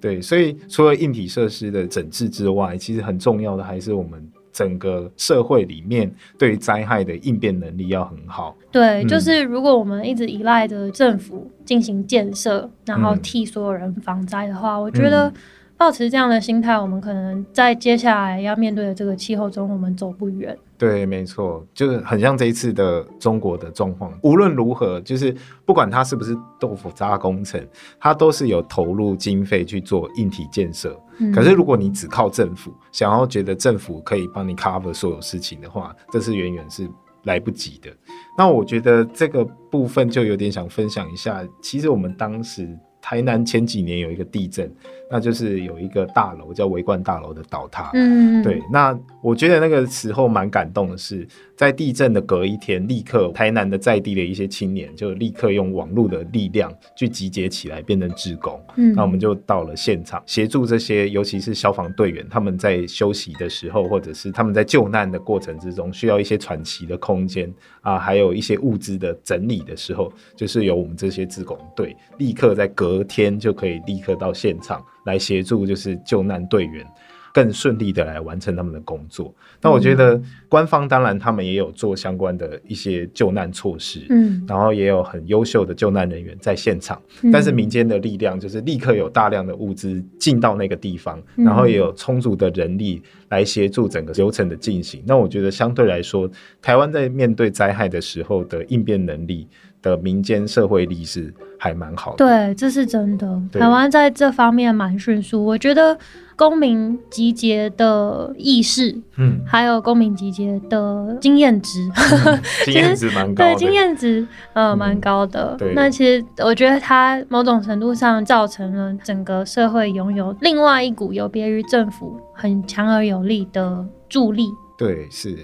[0.00, 8.56] 对，所以除了硬体设施的整治之外，其实很重要的还是我们整个社会里面对于灾害的应变能力要很好。
[8.72, 15.32] 对，嗯就是如果我们一直依赖着政府进行建设，然后嗯替所有人防灾的话，我觉得
[15.76, 20.56] 保持这样的心态，我们可能在接下来要面对的这个气候中，我们走不远。
[20.80, 24.18] 对，没错，就是很像这一次的中国的状况。
[24.22, 27.62] 无论如何，就是不管它是不是豆腐渣工程，
[28.00, 30.98] 它都是有投入经费去做硬体建设。
[31.18, 36.88] 嗯可是如果你只靠政府，想要觉得政府可以帮你 cover 所有事情的话，这是远远是
[37.24, 37.90] 来不及的。
[38.38, 41.46] 那我觉得这个部分就有点想分享一下。
[41.60, 42.66] 其实我们当时
[43.02, 44.74] 台南前几年有一个地震，
[45.10, 47.90] 那就是有一个大楼叫维冠大楼的倒塌。
[47.94, 58.60] 嗯，对，那我觉得那个时候蛮感动的是，在地震的隔一天，立刻台南的在地的一些青年就立刻用网络的力量去集结起来，变成志工。
[58.76, 76.86] 嗯，那我们就到了现场，协助这些，尤其是消防队员，他们在休息的时候，或者是他们在救难的过程之中，需要一些喘息的空间啊，还有一些物资的整理的时候，就是由我们这些志工队立刻在隔天就可以立刻到现场来协助，就是救难队员。
[77.32, 79.32] 更顺利的来完成他们的工作。
[79.60, 87.00] 那我觉得官方当然他们也有做相关的一些救难措施，嗯，然后也有很优秀的救难人员在现场。
[87.22, 95.00] 嗯但是民间的力量就是立刻有大量的物资进到那个地方，嗯然后也有充足的人力来协助整个流程的进行。
[95.06, 96.28] 那我觉得相对来说，
[96.60, 99.46] 台湾在面对灾害的时候的应变能力
[99.82, 102.16] 的民间社会力是还蛮好的。
[102.18, 103.40] 对，这是真的。
[103.52, 105.98] 台湾在这方面蛮迅速，我觉得
[106.36, 111.86] 公民集结的意识，嗯，还有公民集结的经验值，
[112.64, 113.54] 经验值蛮高的。
[113.54, 115.54] 对经验值呃嗯蛮高的。
[115.58, 124.48] 对那其实我觉得它某种程度上造成了整个社会拥有另外一股有别于政府很强而有力的助力。
[124.78, 125.36] 对，是。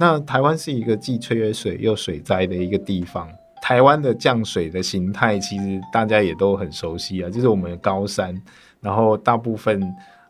[0.00, 3.28] 那台湾是一个既缺水又水灾的一个地方。
[3.64, 8.38] 台湾的降水的形态，其实大家也都很熟悉啊，就是我们的高山，
[8.82, 9.82] 然后大部分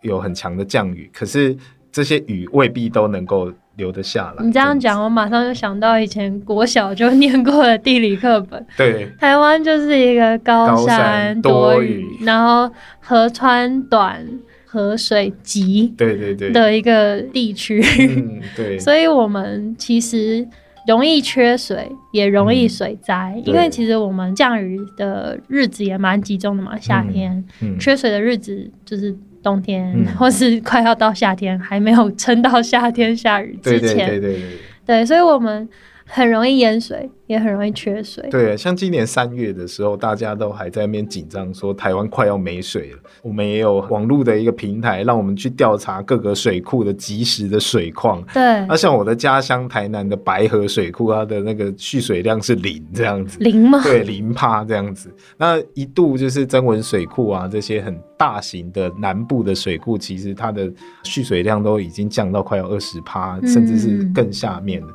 [0.02, 1.56] 有很强的降雨，可是
[1.90, 4.44] 这些雨未必都能够留得下来。
[4.44, 8.64] 你这样子，讲，我马上就想到以前国小就念过的地理课本。
[8.76, 9.10] 对。
[9.18, 14.24] 台湾就是一个高高山山多多雨雨，然后河川短、
[14.64, 20.46] 河水急对对对，的一个地区，嗯，对， 所以我们其实
[20.86, 29.16] 容易缺水，也容易水灾，因为其实我们降雨的日子也蛮集中的嘛，夏天、嗯缺水的日子就是。
[29.44, 30.06] 冬天，嗯。
[30.16, 34.58] 或是快要到夏天，还没有撑到夏天下雨之对前，对对对对。
[34.86, 35.68] 对所以我们
[36.06, 38.28] 很容易淹水，也很容易缺水。
[38.30, 42.98] 对，像今年三月的时候，大家都还在那边紧张，说台湾快要没水了。
[43.22, 48.22] 我们也有网络的一个平台，让我们去调查各个水库的及时的水况。
[48.34, 53.38] 对那、，像我的家乡台南的白河水库，它的那个蓄水量是零这样子。
[53.40, 53.80] 零吗？
[53.82, 55.10] 对，零趴这样子。
[55.38, 60.70] 那一度就是增文水库啊，这些很大型的南部的水库，其实它的
[61.02, 64.88] 蓄水量都已经降到快要二十趴，嗯甚至是更下面了。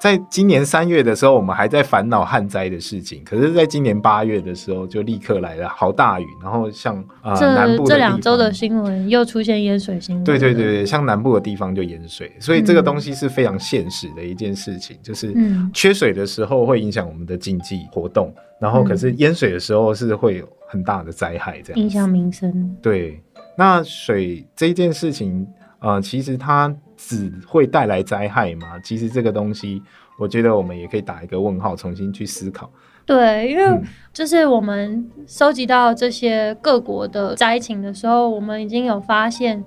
[0.00, 10.24] 在今年三月的时候，我们还在烦恼旱灾的事情，可是在今年八月的时候，就立刻来了好大雨，然后像啊、呃南部的这这两周的新闻又出现淹水新闻。
[10.24, 22.76] 对对对，对，像南部的地方就淹水，所以这个东西是非常现实的一件事情，就是嗯缺水的时候会影响我们的经济活动，然后可是淹水的时候是会有很大的灾害，这样影响民生。
[22.80, 23.20] 对，
[23.56, 25.44] 那水这件事情，
[25.80, 28.78] 呃，其实它只会带来灾害吗？
[28.82, 29.80] 其实这个东西，
[30.18, 32.68] 我觉得我们也可以打一个问号，重新去思考。
[33.06, 33.82] 对，因为嗯
[34.12, 39.64] 就是我们收集到这些各国的灾情的时候，我们已经有发现，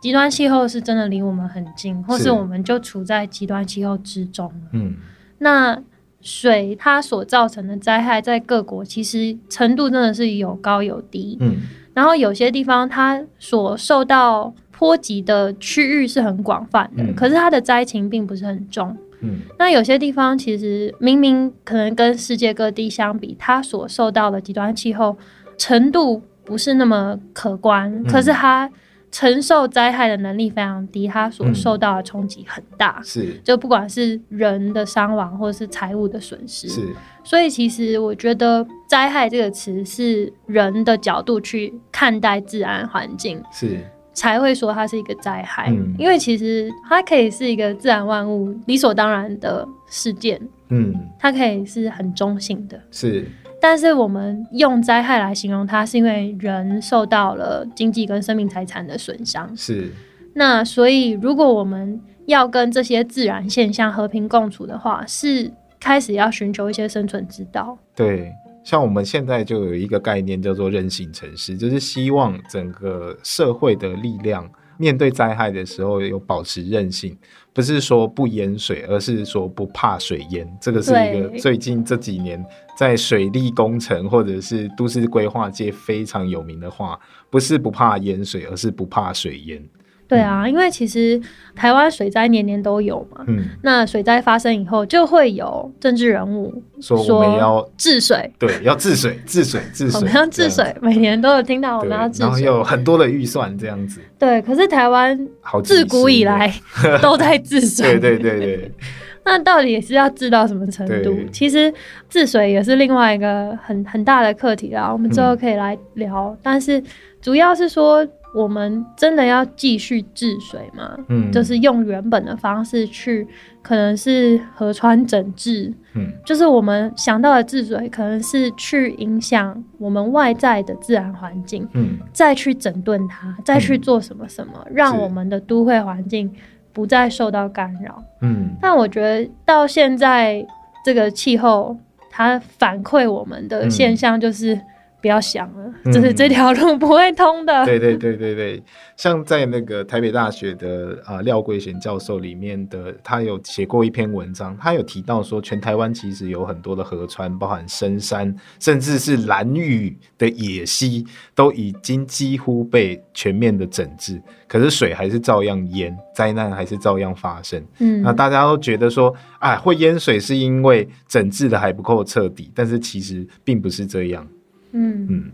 [0.00, 4.68] 极端气候是真的离我们很近，或是是我们就处在极端气候之中了。
[4.72, 4.94] 嗯，
[5.38, 5.82] 那
[6.20, 11.36] 水它所造成的灾害，在各国其实程度真的是有高有低。
[11.40, 11.56] 嗯，
[11.92, 17.14] 然后有些地方它所受到波及的区域是很广泛的，嗯。
[17.16, 18.96] 可是它的灾情并不是很重。
[19.20, 25.18] 嗯，那有些地方其实明明可能跟世界各地相比，它所受到的极端气候
[25.56, 28.04] 程度不是那么可观，嗯。
[28.04, 28.70] 可是它
[29.10, 31.52] 承受灾害的能力非常低，它所嗯。
[31.52, 33.00] 受到的冲击很大。
[33.02, 33.40] 是。
[33.42, 43.80] 就不管是人的伤亡或者是财物的损失，是，所以其实我觉得“灾害”这个词是人的角度去看待自然环境，是，
[44.18, 45.70] 才会说它是一个灾害。
[45.70, 50.40] 嗯因为其实它可以是一个自然万物理所当然的事件，
[50.70, 52.80] 嗯，它可以是很中性的。
[52.90, 53.26] 是，
[53.60, 59.56] 但是我们用灾害来形容它，是因为人受到了经济跟生命财产的损伤。
[59.56, 59.92] 是，
[60.34, 65.50] 那所以，如果我们要跟这些自然现象和平共处的话，是
[65.80, 67.78] 开始要寻求一些生存之道。
[67.94, 68.32] 对。
[68.64, 77.16] 像我们现在就有一个概念叫做韧性城市，就是希望整个社会的力量面对灾害的时候有保持韧性，
[77.52, 80.46] 不是说不淹水，而是说不怕水淹。
[80.60, 82.44] 这个是一个最近这几年
[82.76, 86.98] 在水利工程或者是都市规划界非常有名的话，
[87.30, 89.62] 不是不怕淹水，而是不怕水淹。
[90.08, 91.20] 对啊，因为其实
[91.54, 93.22] 台湾水灾年年都有嘛。
[93.28, 102.46] 嗯，那水灾发生以后，就会有政治人物说我们要治水，对要治水、治水、治水， 我们要治水，每年都有听到我对，们要治然后水。
[102.46, 106.50] 有很多的预算这样子，对，可是台湾好自古以来
[107.02, 107.98] 都在治水。
[107.98, 108.72] 对对对对，
[109.26, 111.14] 那到底是要治到什么程度？
[111.30, 111.70] 其实
[112.08, 116.34] 治水也是另外一个很很大的课题啦，我们之后嗯可以来聊。
[116.42, 116.82] 但是
[117.20, 120.98] 主要是说，我们真的要继续治水吗？
[121.08, 123.26] 嗯，就是用原本的方式去，
[123.62, 126.12] 可能是河川整治，嗯。
[126.26, 131.98] 就是我们想到的治水，可能是去影响我们外在的自然环境，嗯。
[132.12, 136.30] 再去整顿它，再去做什么什么，让我们的都会环境
[136.72, 138.02] 不再受到干扰。
[138.20, 138.50] 嗯。
[138.60, 140.46] 但我觉得到现在
[140.84, 141.76] 这个气候，
[142.10, 144.60] 它反馈我们的现象就是
[145.00, 147.64] 不要想了，嗯就是这条路不会通的。
[147.66, 148.62] 对对对对对，
[148.96, 167.64] 像在那个台北大学的啊、呃廖桂贤教授里面的，他有写过一篇文章，他有提到说，全台湾其实有很多的河川，包含深山，甚至是蓝屿的野溪，都已经几乎被全面的整治，可是水还是照样淹，灾难还是照样发生。
[167.78, 174.26] 嗯那大家都觉得说，啊，会淹水是因为整治的还不够彻底，但是其实并不是这样。
[174.72, 175.06] 嗯。
[175.10, 175.24] 嗯。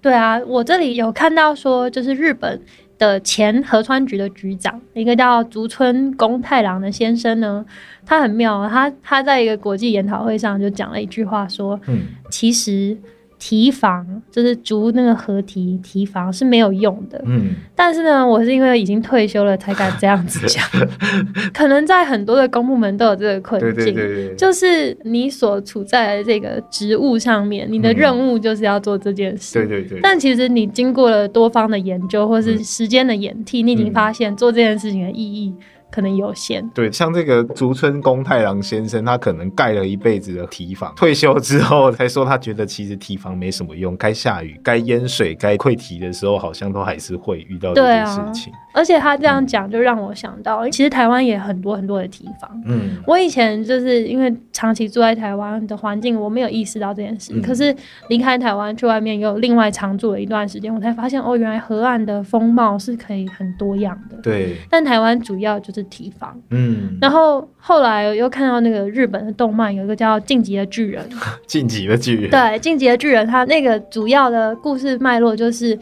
[0.00, 2.60] 对啊，我这里有看到说，就是日本
[2.98, 7.64] 的前河川局的局长，一个叫竹村公太郎的先生呢，
[8.04, 12.00] 他很妙啊，他他在一个国际研讨会上就讲了一句话说，嗯。
[12.30, 12.96] 其实
[13.44, 20.64] 堤防就是竹那个河堤提防是没有用的，嗯，但是呢，我是因为已经退休了才敢这样子讲，
[21.52, 23.74] 可能在很多的公部门都有这个困境。
[23.74, 27.96] 对对对对，就是你所处在的这个职务上面，你的嗯。
[27.96, 29.54] 任务就是要做这件事。
[29.54, 33.92] 对对对，但其实你经过了多方的研究，或是时间的演替，你已经嗯。
[33.92, 35.52] 发现做这件事情的意义
[35.92, 36.66] 可能有限。
[36.70, 48.52] 对，像这个竹村公太郎先生，他可能盖了一辈子的提防，退休之后才说他觉得其实提防没什么用，该下雨、该淹水、该溃堤的时候，好像都还是会遇到这件事情。
[48.72, 52.62] 而且他这样讲，就让我想到，其实台湾也很多很多的堤防。
[52.66, 57.32] 嗯我以前就是因为长期住在台湾的环境，我没有意识到这件事。
[57.34, 57.74] 嗯可是
[58.08, 64.16] 离开台湾去外面又另外常住了一段时间，我才发现哦，原来河岸的风貌是可以很多样的。
[64.22, 66.40] 对，但台湾主要就是堤防。
[66.50, 71.04] 嗯，然后后来又看到那个日本的动漫，有一个叫《晋级的巨人》。
[71.46, 75.78] 晋级的巨人，对，《晋级的巨人》它那个主要的故事脉络就是。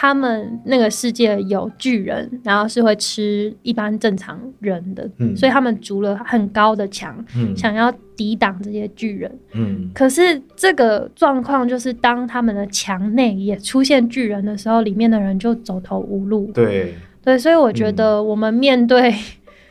[0.00, 5.36] 他们那个世界有巨人，然后是会吃一般正常人的，嗯。
[5.36, 7.54] 所以他们筑了很高的墙，嗯。
[7.54, 9.30] 想要抵挡这些巨人。
[9.52, 9.90] 嗯。
[9.92, 16.50] 可是这个状况就是，当他们的墙内也出现巨人的时候，里面的人就走投无路。
[16.54, 19.14] 对，对，所以我觉得我们面对、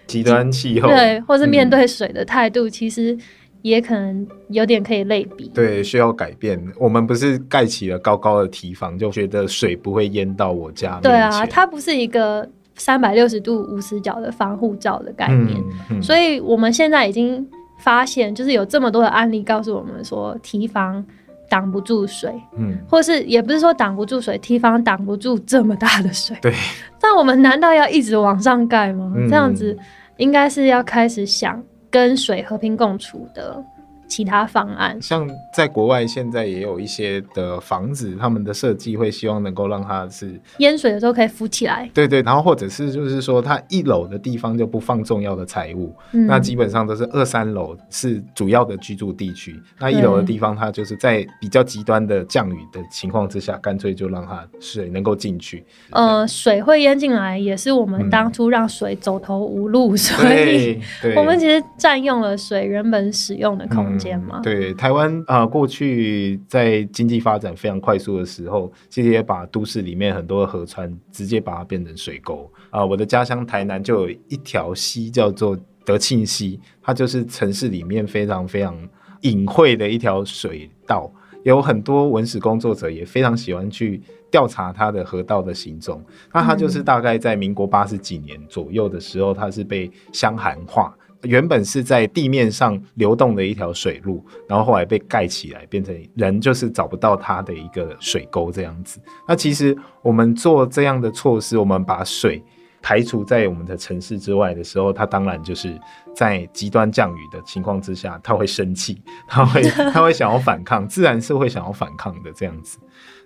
[0.05, 1.71] 极端气候， 对，或是面嗯。
[1.71, 3.17] 对水的态度，其实
[3.61, 5.49] 也可能有点可以类比。
[5.53, 6.61] 对，需要改变。
[6.77, 10.99] 我们不是盖起了高高的堤防，就觉得水不会淹到我家。
[11.01, 15.61] 对啊，它不是一个三百六十度无死角的防护罩的概念。
[16.01, 17.45] 所以我们现在已经
[17.83, 21.05] 发现，就是有这么多的案例告诉我们说，堤防
[21.49, 26.37] 挡不住水，嗯，或是也不是说挡不住水，堤防挡不住这么大的水。
[26.41, 26.53] 对。
[27.01, 29.13] 那我们难道要一直往上盖吗？
[29.29, 29.77] 这样子
[30.17, 31.61] 应该是要开始想。
[31.89, 33.63] 跟水和平共处的。
[34.09, 41.89] 其他方案，像在国外现在也有一些的房子，他们的设计会希望能够让它是淹水的时候可以浮起来。
[41.93, 55.63] 对对，然后或者是就是说，它一楼的地方就不放重要的财物，那基本上都是二三楼是主要的居住地区，那一楼的地方它就是在比较极端的降雨的情况之下，干脆就让它水能够进去。
[55.91, 60.81] 呃，水会淹进来，也是我们当初让水走投无路，所以
[61.15, 63.98] 我们其实占用了水原本使用的空。
[64.41, 72.85] 对台湾啊，过去在经济发展非常快速的时候，其实也把都市里面很多的河川直接把它变成水沟啊。
[72.85, 78.75] 我的家乡台南就有一条溪叫做德庆溪，它就是城市里面非常非常
[79.21, 81.11] 隐晦的一条水道，
[81.43, 86.03] 有很多文史工作者也非常喜欢去调查它的河道的行踪。
[86.33, 90.95] 那它就是大概在民国八十几年左右的时候，它是被湘涵化。
[91.23, 98.99] 原本是在地面上流动的一条水路，然后后来被盖起来，变成人就是找不到它的一个水沟这样子。
[99.27, 102.41] 那其实我们做这样的措施，我们把水
[102.81, 105.77] 排除在我们的城市之外的时候，它当然就是
[106.15, 112.79] 在极端降雨的情况之下，它会生气，它会它会想要反抗，自然是会想要反抗的这样子。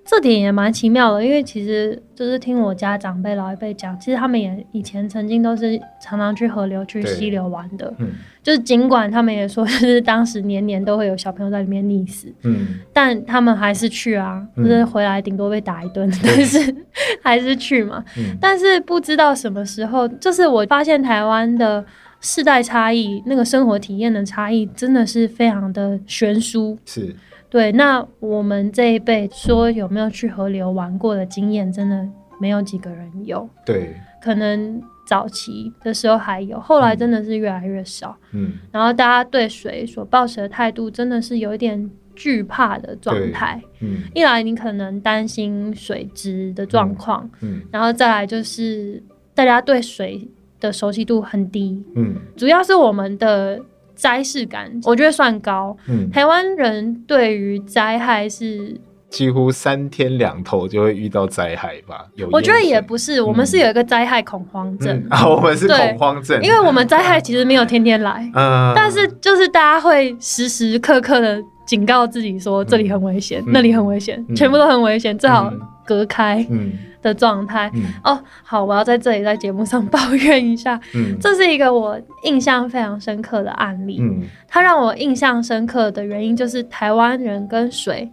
[0.05, 7.93] 这点也蛮奇妙的，因为其实就是听我家长辈老一辈讲，其实他们也以前曾经都是常常去河流、去溪流玩的。
[7.99, 8.09] 嗯，
[8.43, 12.27] 就是尽管他们也说，就是当时年年都会有小朋友在里面溺死。
[12.43, 16.75] 嗯，但他们还是去啊，就是回来顶多被打一顿，但是
[17.21, 18.03] 还是去嘛。
[18.17, 21.85] 嗯，但是不知道什么时候，就是我发现台湾的
[22.19, 26.77] 世代差异，那个生活体验的差异，真的是非常的悬殊。
[26.85, 27.15] 是。
[27.53, 32.03] 对，那我们这一辈说有没有去河流玩过的经验，真的
[32.41, 33.47] 没有几个人有。
[33.63, 38.17] 对，可能早期的时候还有，后来真的是越来越少。
[38.31, 43.61] 嗯，然后大家对水所抱持的态度，真的是有一点惧怕的状态。
[43.81, 48.99] 嗯，一来你可能担心水质的状况，嗯，然后再来就是
[49.35, 50.27] 大家对水
[50.59, 51.83] 的熟悉度很低。
[51.95, 53.63] 嗯，主要是我们的。
[53.95, 55.75] 灾事感，我觉得算高。
[55.87, 58.79] 嗯，台湾人对于灾害是
[59.09, 62.05] 几乎三天两头就会遇到灾害吧？
[62.15, 65.05] 有，我觉得也不是，我们是有一个灾害恐慌症。
[65.09, 75.51] 啊， 我们是恐慌症，因为我们灾害其实没有天天来， 嗯，但是就是大家会时时刻刻的警告自己说这里很危险，那里很危险，全部都很危险，最好
[75.85, 76.45] 隔开。
[76.49, 76.71] 嗯。
[77.03, 77.69] 的状态。
[78.01, 88.09] 哦，好，我要在这里在节目上抱怨一下，嗯，这是一个我印象非常深刻的案例，嗯，它让我印象深刻的原因就是台湾人跟水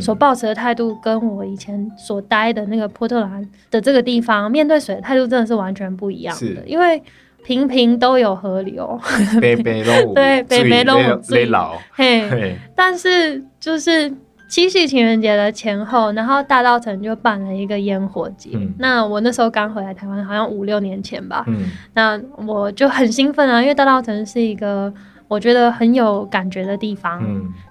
[0.00, 7.02] 所抱持的态度，跟我以前所待的那个波特兰的这个地方面对水的态度真的是完全不一样的，因为
[7.44, 8.98] 平平都有河流，
[9.42, 14.10] 北北都 对北北都最老，嘿，但是就是。
[14.52, 18.50] 七夕情人节的前后，然后大稻城就办了一个烟火节。
[18.76, 21.42] 那我那时候刚回来台湾，好像五六年前吧。
[21.94, 24.92] 那我就很兴奋啊，因为大稻城是一个
[25.26, 27.22] 我觉得很有感觉的地方，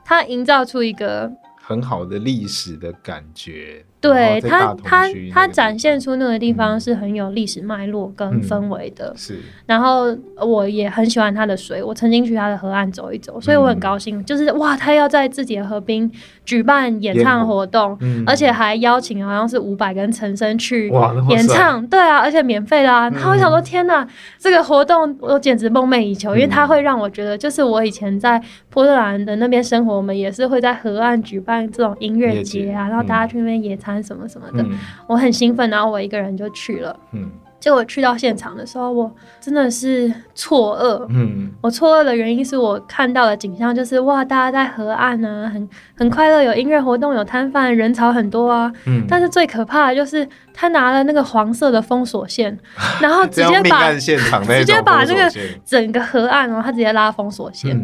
[0.03, 3.86] 它营造出一个很好的历史的感觉。
[4.01, 9.13] 对它，它它展现出那个地方是很有历史脉络跟氛围的。
[9.15, 10.05] 是，然后
[10.43, 14.25] 我也很喜欢它的水，我曾经去它的河岸走一走，所以我很高兴。
[14.25, 16.11] 就是哇，他要在自己的河滨
[16.43, 17.95] 举办演唱活动，
[18.25, 20.91] 而且还邀请好像是伍佰跟陈升去
[21.29, 21.85] 演唱。
[21.85, 23.07] 对啊，而且免费的啊。
[23.11, 24.07] 然后我想说，天哪，
[24.39, 28.41] 这个活动我简直梦寐以求，因为它会让我觉得，就是我以前在
[28.71, 33.90] 波特兰的那边生活，我们也是会在河岸举办这种音乐节啊，然后大家去那边野餐。
[33.99, 34.63] 什么什么的，
[35.07, 36.95] 我很兴奋，然后我一个人就去了。
[37.13, 37.27] 嗯，
[37.59, 41.07] 结果去到现场的时候，我真的是错愕。
[41.09, 48.71] 嗯，我错愕的原因是我看到的景象就是哇，大家在河岸啊，很很快乐，有音乐活动，有摊贩，人潮很多啊。
[48.85, 52.57] 嗯，但是最可怕的就是他拿了那个黄色的封锁线，
[53.01, 55.31] 然后直接把现场直接把那个
[55.65, 57.79] 整个河岸哦，他直接拉封锁线，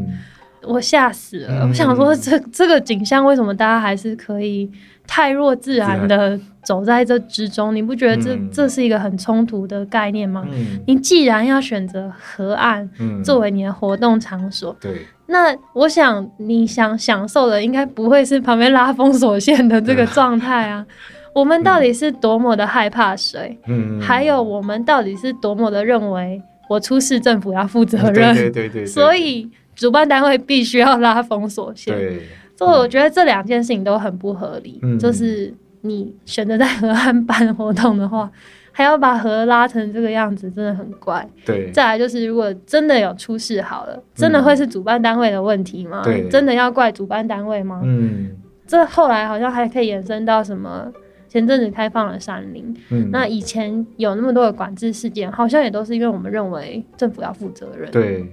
[0.64, 1.68] 我吓死了。
[1.68, 4.70] 我想说，这这个景象为什么大家还是可以？
[5.08, 8.50] 太弱自然的走在这之中，你不觉得这、嗯。
[8.52, 10.46] 这是一个很冲突的概念吗？
[10.52, 10.80] 嗯。
[10.86, 13.24] 你既然要选择河岸嗯。
[13.24, 15.02] 作为你的活动场所，对。
[15.28, 20.86] 那我想你想享受的应该不会是旁边拉封锁线的这个状态啊。
[21.34, 24.00] 我们到底是多么的害怕水，嗯。
[24.02, 28.86] 还有我们到底是多么的认为我出事政府要负责任，对对对对，对。
[28.86, 31.96] 所以主办单位必须要拉封锁线。
[31.96, 32.24] 对
[32.58, 38.30] 所以我觉得这两件事情都很不合理，嗯就是你选择在河岸办活动的话，
[38.72, 41.26] 还要把河拉成这个样子，真的很怪。
[41.46, 46.02] 对再来就是，如果真的有出事好了，真的会是主办单位的问题吗？
[46.04, 47.82] 对真的要怪主办单位吗？
[47.86, 48.32] 嗯
[48.66, 50.92] 这后来好像还可以延伸到什么？
[51.30, 57.92] 前阵子开放了山林，嗯那以前有那么多的管制事件，好像也都是因为我们认为政府要负责任。
[57.92, 58.26] 对。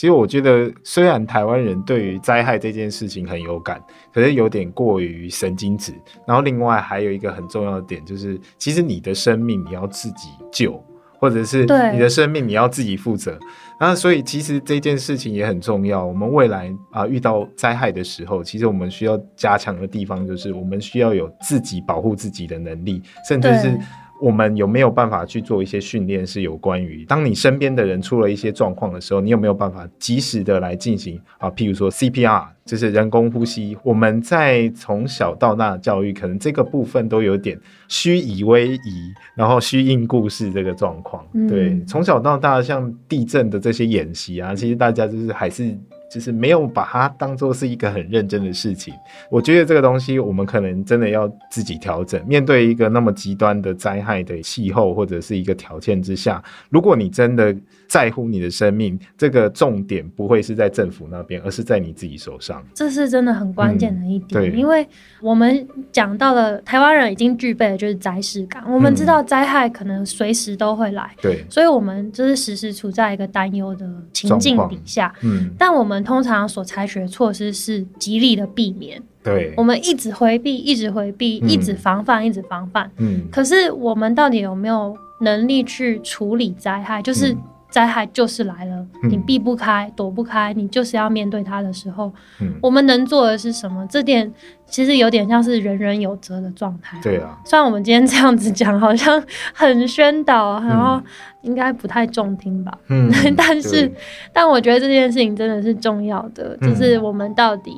[0.00, 3.78] 其实我觉得，虽然台湾人对于灾害这件事情很有感，
[4.14, 5.92] 可是有点过于神经质。
[6.26, 10.82] 然后另外还有一个很重要的点，就是其实你的生命你要自己救，
[11.18, 13.38] 或者是你的生命你要自己负责。
[13.78, 16.02] 那所以其实这件事情也很重要。
[16.02, 23.80] 我们未来啊、遇到灾害的时候，其实我们需要加强的地方就是我们需要有自己保护自己的能力，甚至是对
[24.20, 31.50] 我们有没有办法去做一些训练，是有关于当你身边的人出了一些状况的时候，你有没有办法及时的来进行啊？
[31.50, 33.76] 譬如说 CPR，就是人工呼吸。
[33.82, 37.58] 我们在从小到大的教育，可能这个部分都有点
[37.88, 41.26] 虚以为宜，然后虚应故事这个状况。
[41.32, 45.76] 嗯对，从小到大，像地震的这些演习啊，其实大家就是还是。
[46.10, 48.92] 就是没有把它当做是一个很认真的事情，
[49.30, 52.20] 我觉得这个东西我们可能真的要自己调整。
[52.26, 57.54] 面对一个那么极端的灾害的气候或者是一个条件之下，如果你真的
[57.88, 62.62] 在乎你的生命，这个重点不会是在政府那边，而是在你自己手上。
[62.74, 64.86] 这是真的很关键的一点，因为
[65.20, 75.12] 我们讲到了台湾人已经具备的就是灾事感，我们知道灾害可能随时都会来，对，所以我们就是时时处在一个担忧的情境底下。
[75.22, 82.90] 嗯，但我们通常所采取的措施是极力的避免，对我，们一直回避，一直回避，嗯一直防范，一直防范。
[82.96, 87.00] 嗯，可是我们到底有没有能力去处理灾害？
[87.02, 87.38] 就是嗯
[87.70, 93.86] 灾害就是来了，嗯你避不开、躲不开，你就是要面对它的时候，嗯，我们能做的是什么？
[93.88, 94.32] 这点
[94.66, 96.98] 其实有点像是人人有责的状态。
[97.00, 99.22] 对啊，虽然我们今天这样子讲，好像
[99.54, 101.00] 很宣导，然后
[101.42, 102.78] 应该不太中听吧。
[102.88, 103.90] 嗯 但是
[104.32, 107.72] 但我觉得这件事情真的是重要的，嗯就是我们到底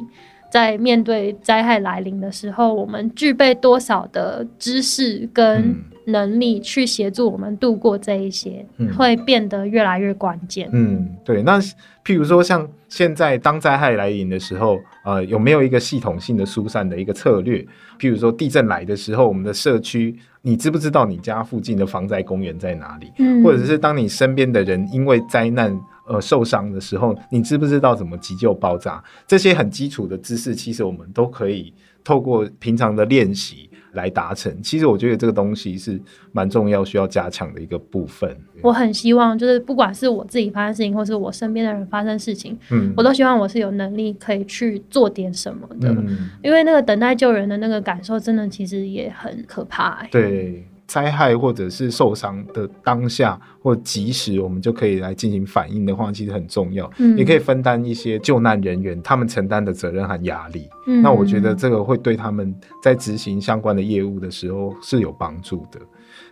[0.50, 10.68] 在面对灾害来临的时候，我们具备多少的知识跟嗯能力去协助我们度过这一些，嗯会变得越来越关键。
[10.72, 11.42] 嗯，对。
[11.44, 11.60] 那
[12.04, 17.64] 譬如说，像现在当灾害来临的时候，呃，有没有一个系统性的疏散的一个策略？
[18.00, 23.12] 譬如说地震来的时候，我们的社区，你知不知道你家附近的防灾公园在哪里？
[23.18, 29.02] 嗯或者是当你身边的人因为灾难呃受伤的时候，你知不知道怎么急救包扎？
[29.26, 31.72] 这些很基础的知识，其实我们都可以
[32.02, 34.54] 透过平常的练习来达成。
[34.62, 36.00] 其实我觉得这个东西是
[36.32, 38.36] 蛮重要，需要加强的一个部分。
[38.62, 45.88] 我很希望，就是不管是我自己发生事情，或是我身边的人发生事情，嗯我都希望我是有能力可以去做点什么的。
[45.90, 50.08] 嗯，因为那个等待救人的那个感受，真的其实也很可怕、欸。
[50.10, 50.66] 对。
[50.92, 60.68] 灾害或者是受伤的当下或及时，我们就可以来进行反应的话，其实很重要，嗯也可以分担一些救难人员他们承担的责任和压力。
[60.86, 65.80] 嗯那我觉得这个会对他们在执行相关的业务的时候是有帮助的。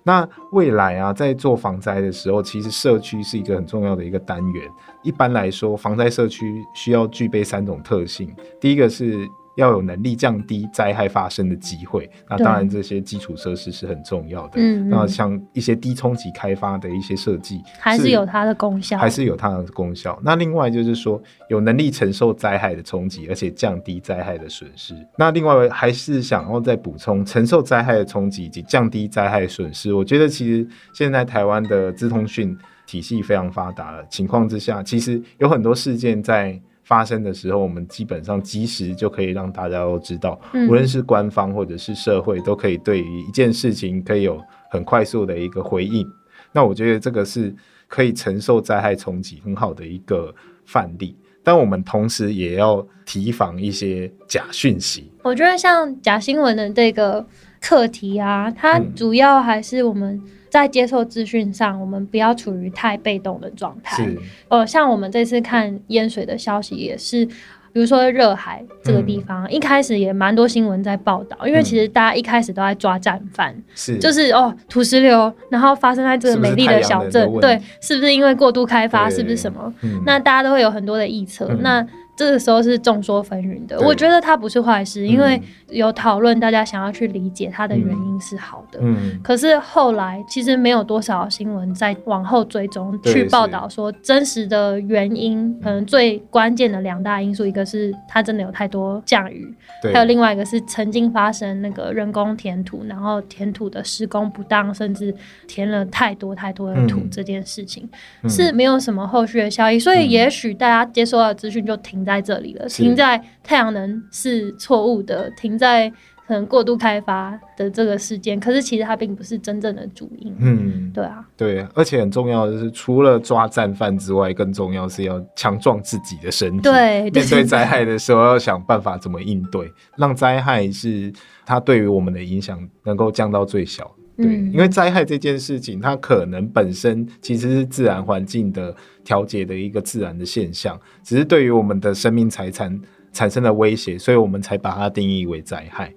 [0.03, 4.71] 那未来啊，在做防灾的时候，其实社区是一个很重要的一个单元。
[5.03, 8.31] 一般来说，防灾社区需要具备三种特性，
[8.61, 9.27] 第一个是。
[9.61, 14.55] 要有能力降低灾害发生的机会，那当然这些基础设施是很重要的。
[14.57, 20.19] 嗯嗯那像一些低冲击开发的一些设计，还是有它的功效，还是有它的功效。
[20.25, 24.95] 那另外就是说，有能力承受灾害的冲击，而且降低灾害的损失。
[25.19, 29.93] 那另外还是想要再补充，承受灾害的冲击以及降低灾害损失。
[29.93, 32.57] 我觉得其实现在台湾的资通讯
[32.87, 36.59] 体系非常发达了情况之下，其实有很多事件在。
[36.91, 46.05] 发生的时候，我们基本上及时就可以让大家都知道，嗯无论是官方或者是社会，都可以对于一件事情可以有很快速的一个回应。
[46.51, 47.55] 那我觉得这个是
[47.87, 50.35] 可以承受灾害冲击很好的一个
[50.65, 55.13] 范例，但我们同时也要提防一些假讯息。
[55.23, 57.25] 我觉得像假新闻的这个
[57.61, 60.21] 课题啊，它嗯主要还是我们
[60.51, 64.05] 在接受资讯上，我们不要处于太被动的状态。
[64.05, 79.73] 是，呃，像我们这次看淹水的消息也是，比如说热海这个地方，一开始也蛮多新闻在报道，因为其实大家一开始都在抓战犯，是就是哦土石流，然后发生在这个美丽的小镇，对，是不是因为过度开发，是不是什么？
[80.05, 81.87] 那大家都会有很多的臆测，那。
[82.21, 85.41] 这个时候是众说纷纭的，我觉得它不是坏事，因为
[85.71, 88.79] 有讨论，大家想要去理解它的原因是好的。
[88.83, 99.55] 嗯，可是后来其实没有多少新闻在往后追踪去报道说真实的原因，可能最关键的两大因素，一个是它真的有太多降雨，
[99.91, 105.15] 还有另外一个是曾经发生那个人工填土，然后填土的施工不当，甚至
[105.49, 107.89] 填了太多太多的土这件事情
[108.29, 112.10] 是没有什么后续的效益，所以也许大家接收到资讯就停在。
[112.15, 115.91] 在这里了，停在太阳能是错误的，停在
[116.27, 120.33] 可能过度开发的这个事件，可是其实它并不是真正的主因。
[120.39, 126.63] 嗯，对啊，对，而且很重要的是，除了抓战犯之外，更重要是要强壮自己的身体。
[126.63, 131.13] 对，面对灾害的时候，要想办法怎么应对，让灾害是
[131.45, 133.91] 它对于我们的影响能够降到最小。
[134.23, 142.81] 对，因为灾害这件事情，它可能本身其实是自然环境的调节的一个自然的现象，只是对于我们的生命财产
[143.13, 145.93] 产生了威胁，所以我们才把它定义为灾害。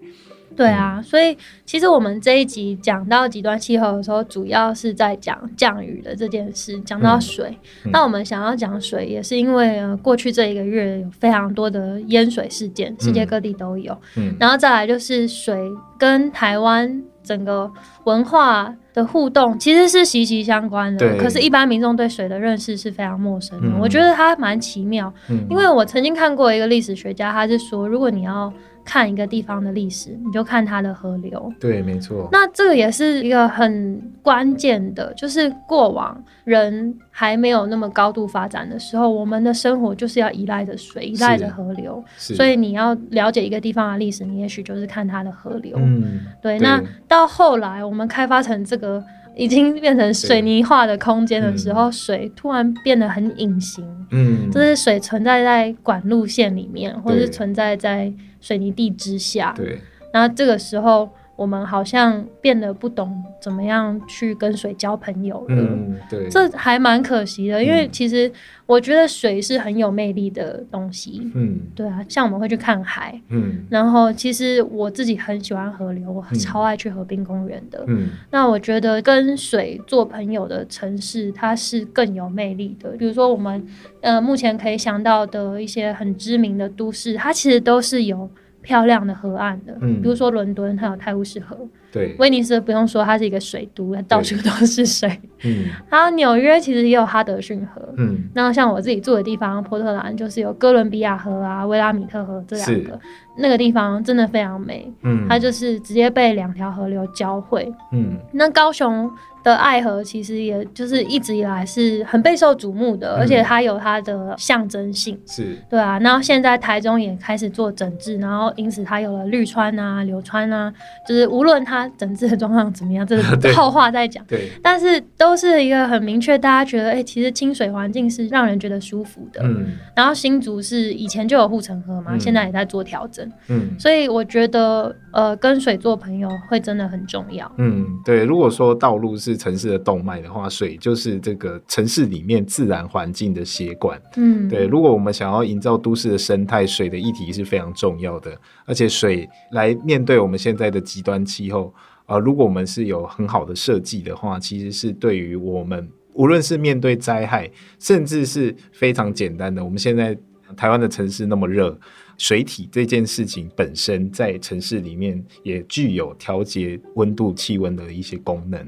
[0.56, 7.58] 对啊，所以其实我们这一集讲到极端气候的时候，主要是在讲降雨的这件事，讲到水。
[7.92, 13.98] 那我们想要讲水，也是因为过去这一个月有非常多的淹水事件，世界各地都有。
[14.16, 17.04] 嗯，然后再来就是水跟台湾。
[17.24, 17.72] 整个
[18.04, 23.70] 文化的互动其实是息息相关的，可是，一般民众对水的认识是非常陌生的。
[23.80, 25.12] 我觉得它蛮奇妙，
[25.50, 28.52] 因为我曾经看过一个历史学家，他是说，如果你要。
[28.86, 31.52] 看一个地方的历史，你就看它的河流。
[31.60, 32.28] 对，没错。
[32.32, 42.04] 那这个也是一个很关键的，就是过往人还没有那么高度发展的时候，我们的生活就是要依赖着水，依赖着河流。
[42.18, 45.76] 所以你要了解一个地方的历史，你也许就是看它的河流。
[45.78, 46.60] 嗯，对。
[46.60, 49.04] 那到后来我们开发成这个。
[49.36, 53.84] 已经变成水泥化的空间的时候，水突然变得很隐形。
[54.12, 58.14] 嗯，就是水存在在管路线里面，或者是存在在
[58.44, 59.54] 水泥地之下。
[59.56, 59.80] 对，
[60.12, 61.10] 然后这个时候。
[61.36, 68.32] 我们好像变得不懂怎么样去跟水交朋友了，嗯，对，这还蛮可惜的，因为其实
[68.68, 83.66] 我觉得水是很有魅力的东西，嗯，对啊，像我们会去看海，嗯，然后其实我自己很喜欢河流，我超爱去河滨公园的，嗯，那我觉得跟水做朋友的城市，它是更有魅力的，比如说我们
[84.02, 88.30] 呃目前可以想到的一些很知名的都市，它其实都是有。
[88.64, 91.56] 漂亮的河岸的，比如说伦敦，它有泰晤士河。
[91.92, 95.08] 对，威尼斯不用说，它是一个水都，到处都是水。
[95.44, 97.82] 嗯，还有纽约其实也有哈德逊河。
[97.98, 103.00] 嗯，那像我自己住的地方波特兰，就是有哥伦比亚河啊、威拉米特河这两个，
[103.38, 104.92] 那个地方真的非常美。
[105.04, 107.72] 嗯，它就是直接被两条河流交汇。
[107.92, 109.12] 嗯，那高雄。
[109.44, 116.00] 的爱河其实也就是一直以来是很备受瞩目的，而且它有它的象征性，是对啊。
[116.00, 120.74] 然后现在台中也开始做整治，然后因此它有了绿川啊、流川啊，
[121.08, 124.24] 就是无论它整治的状况怎么样，这是 后话再讲。
[124.26, 129.42] 对，但是都是一个很明确，大家觉得哎，其实清水环境是让人觉得舒服的。
[129.44, 129.74] 嗯。
[129.96, 133.30] 然后新竹是以前就有护城河嘛，现在也在做调整。
[133.50, 133.78] 嗯。
[133.78, 137.52] 所以我觉得呃，跟水做朋友会真的很重要。
[137.58, 138.24] 嗯，对。
[138.24, 144.02] 如果说道路是城市的动脉的话，水就是这个城市里面自然环境的血管。
[144.16, 144.66] 嗯，对。
[144.66, 148.36] 如果我们想要营造都市的生态，水的议题是非常重要的。
[148.66, 151.74] 而且水来面对我们现在的极端气候，
[152.06, 160.18] 呃，如果我们是有很好的设计的话，其实是对于我们无论是面对灾害，甚至是非常简单的，我们现在
[160.56, 161.78] 台湾的城市那么热。
[162.16, 168.64] 水体这件事情本身在城市里面也具有调节温度、气温的一些功能，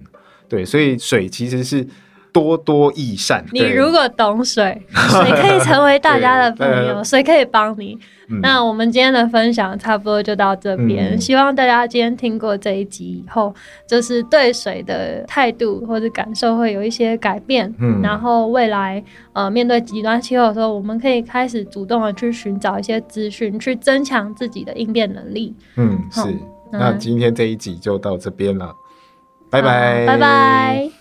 [0.48, 1.86] 对，所以水其实是
[2.32, 3.46] 多多益善。
[3.52, 7.98] 你如果懂水， 水可以成为大家的朋友，水可以帮你。
[8.42, 13.54] 那我们今天的分享差不多就到这边，希望大家今天听过这一集以后，
[13.88, 17.72] 就是对水的态度或者感受会有一些改变。
[17.80, 25.54] 嗯，然后未来呃面对极端气候的时候，我们可以开始主动的去寻找一些资讯，去增强自己的应变能力。
[25.78, 26.22] 嗯，是。
[26.72, 28.74] 那今天这一集就到这边了，
[29.62, 30.95] 拜拜，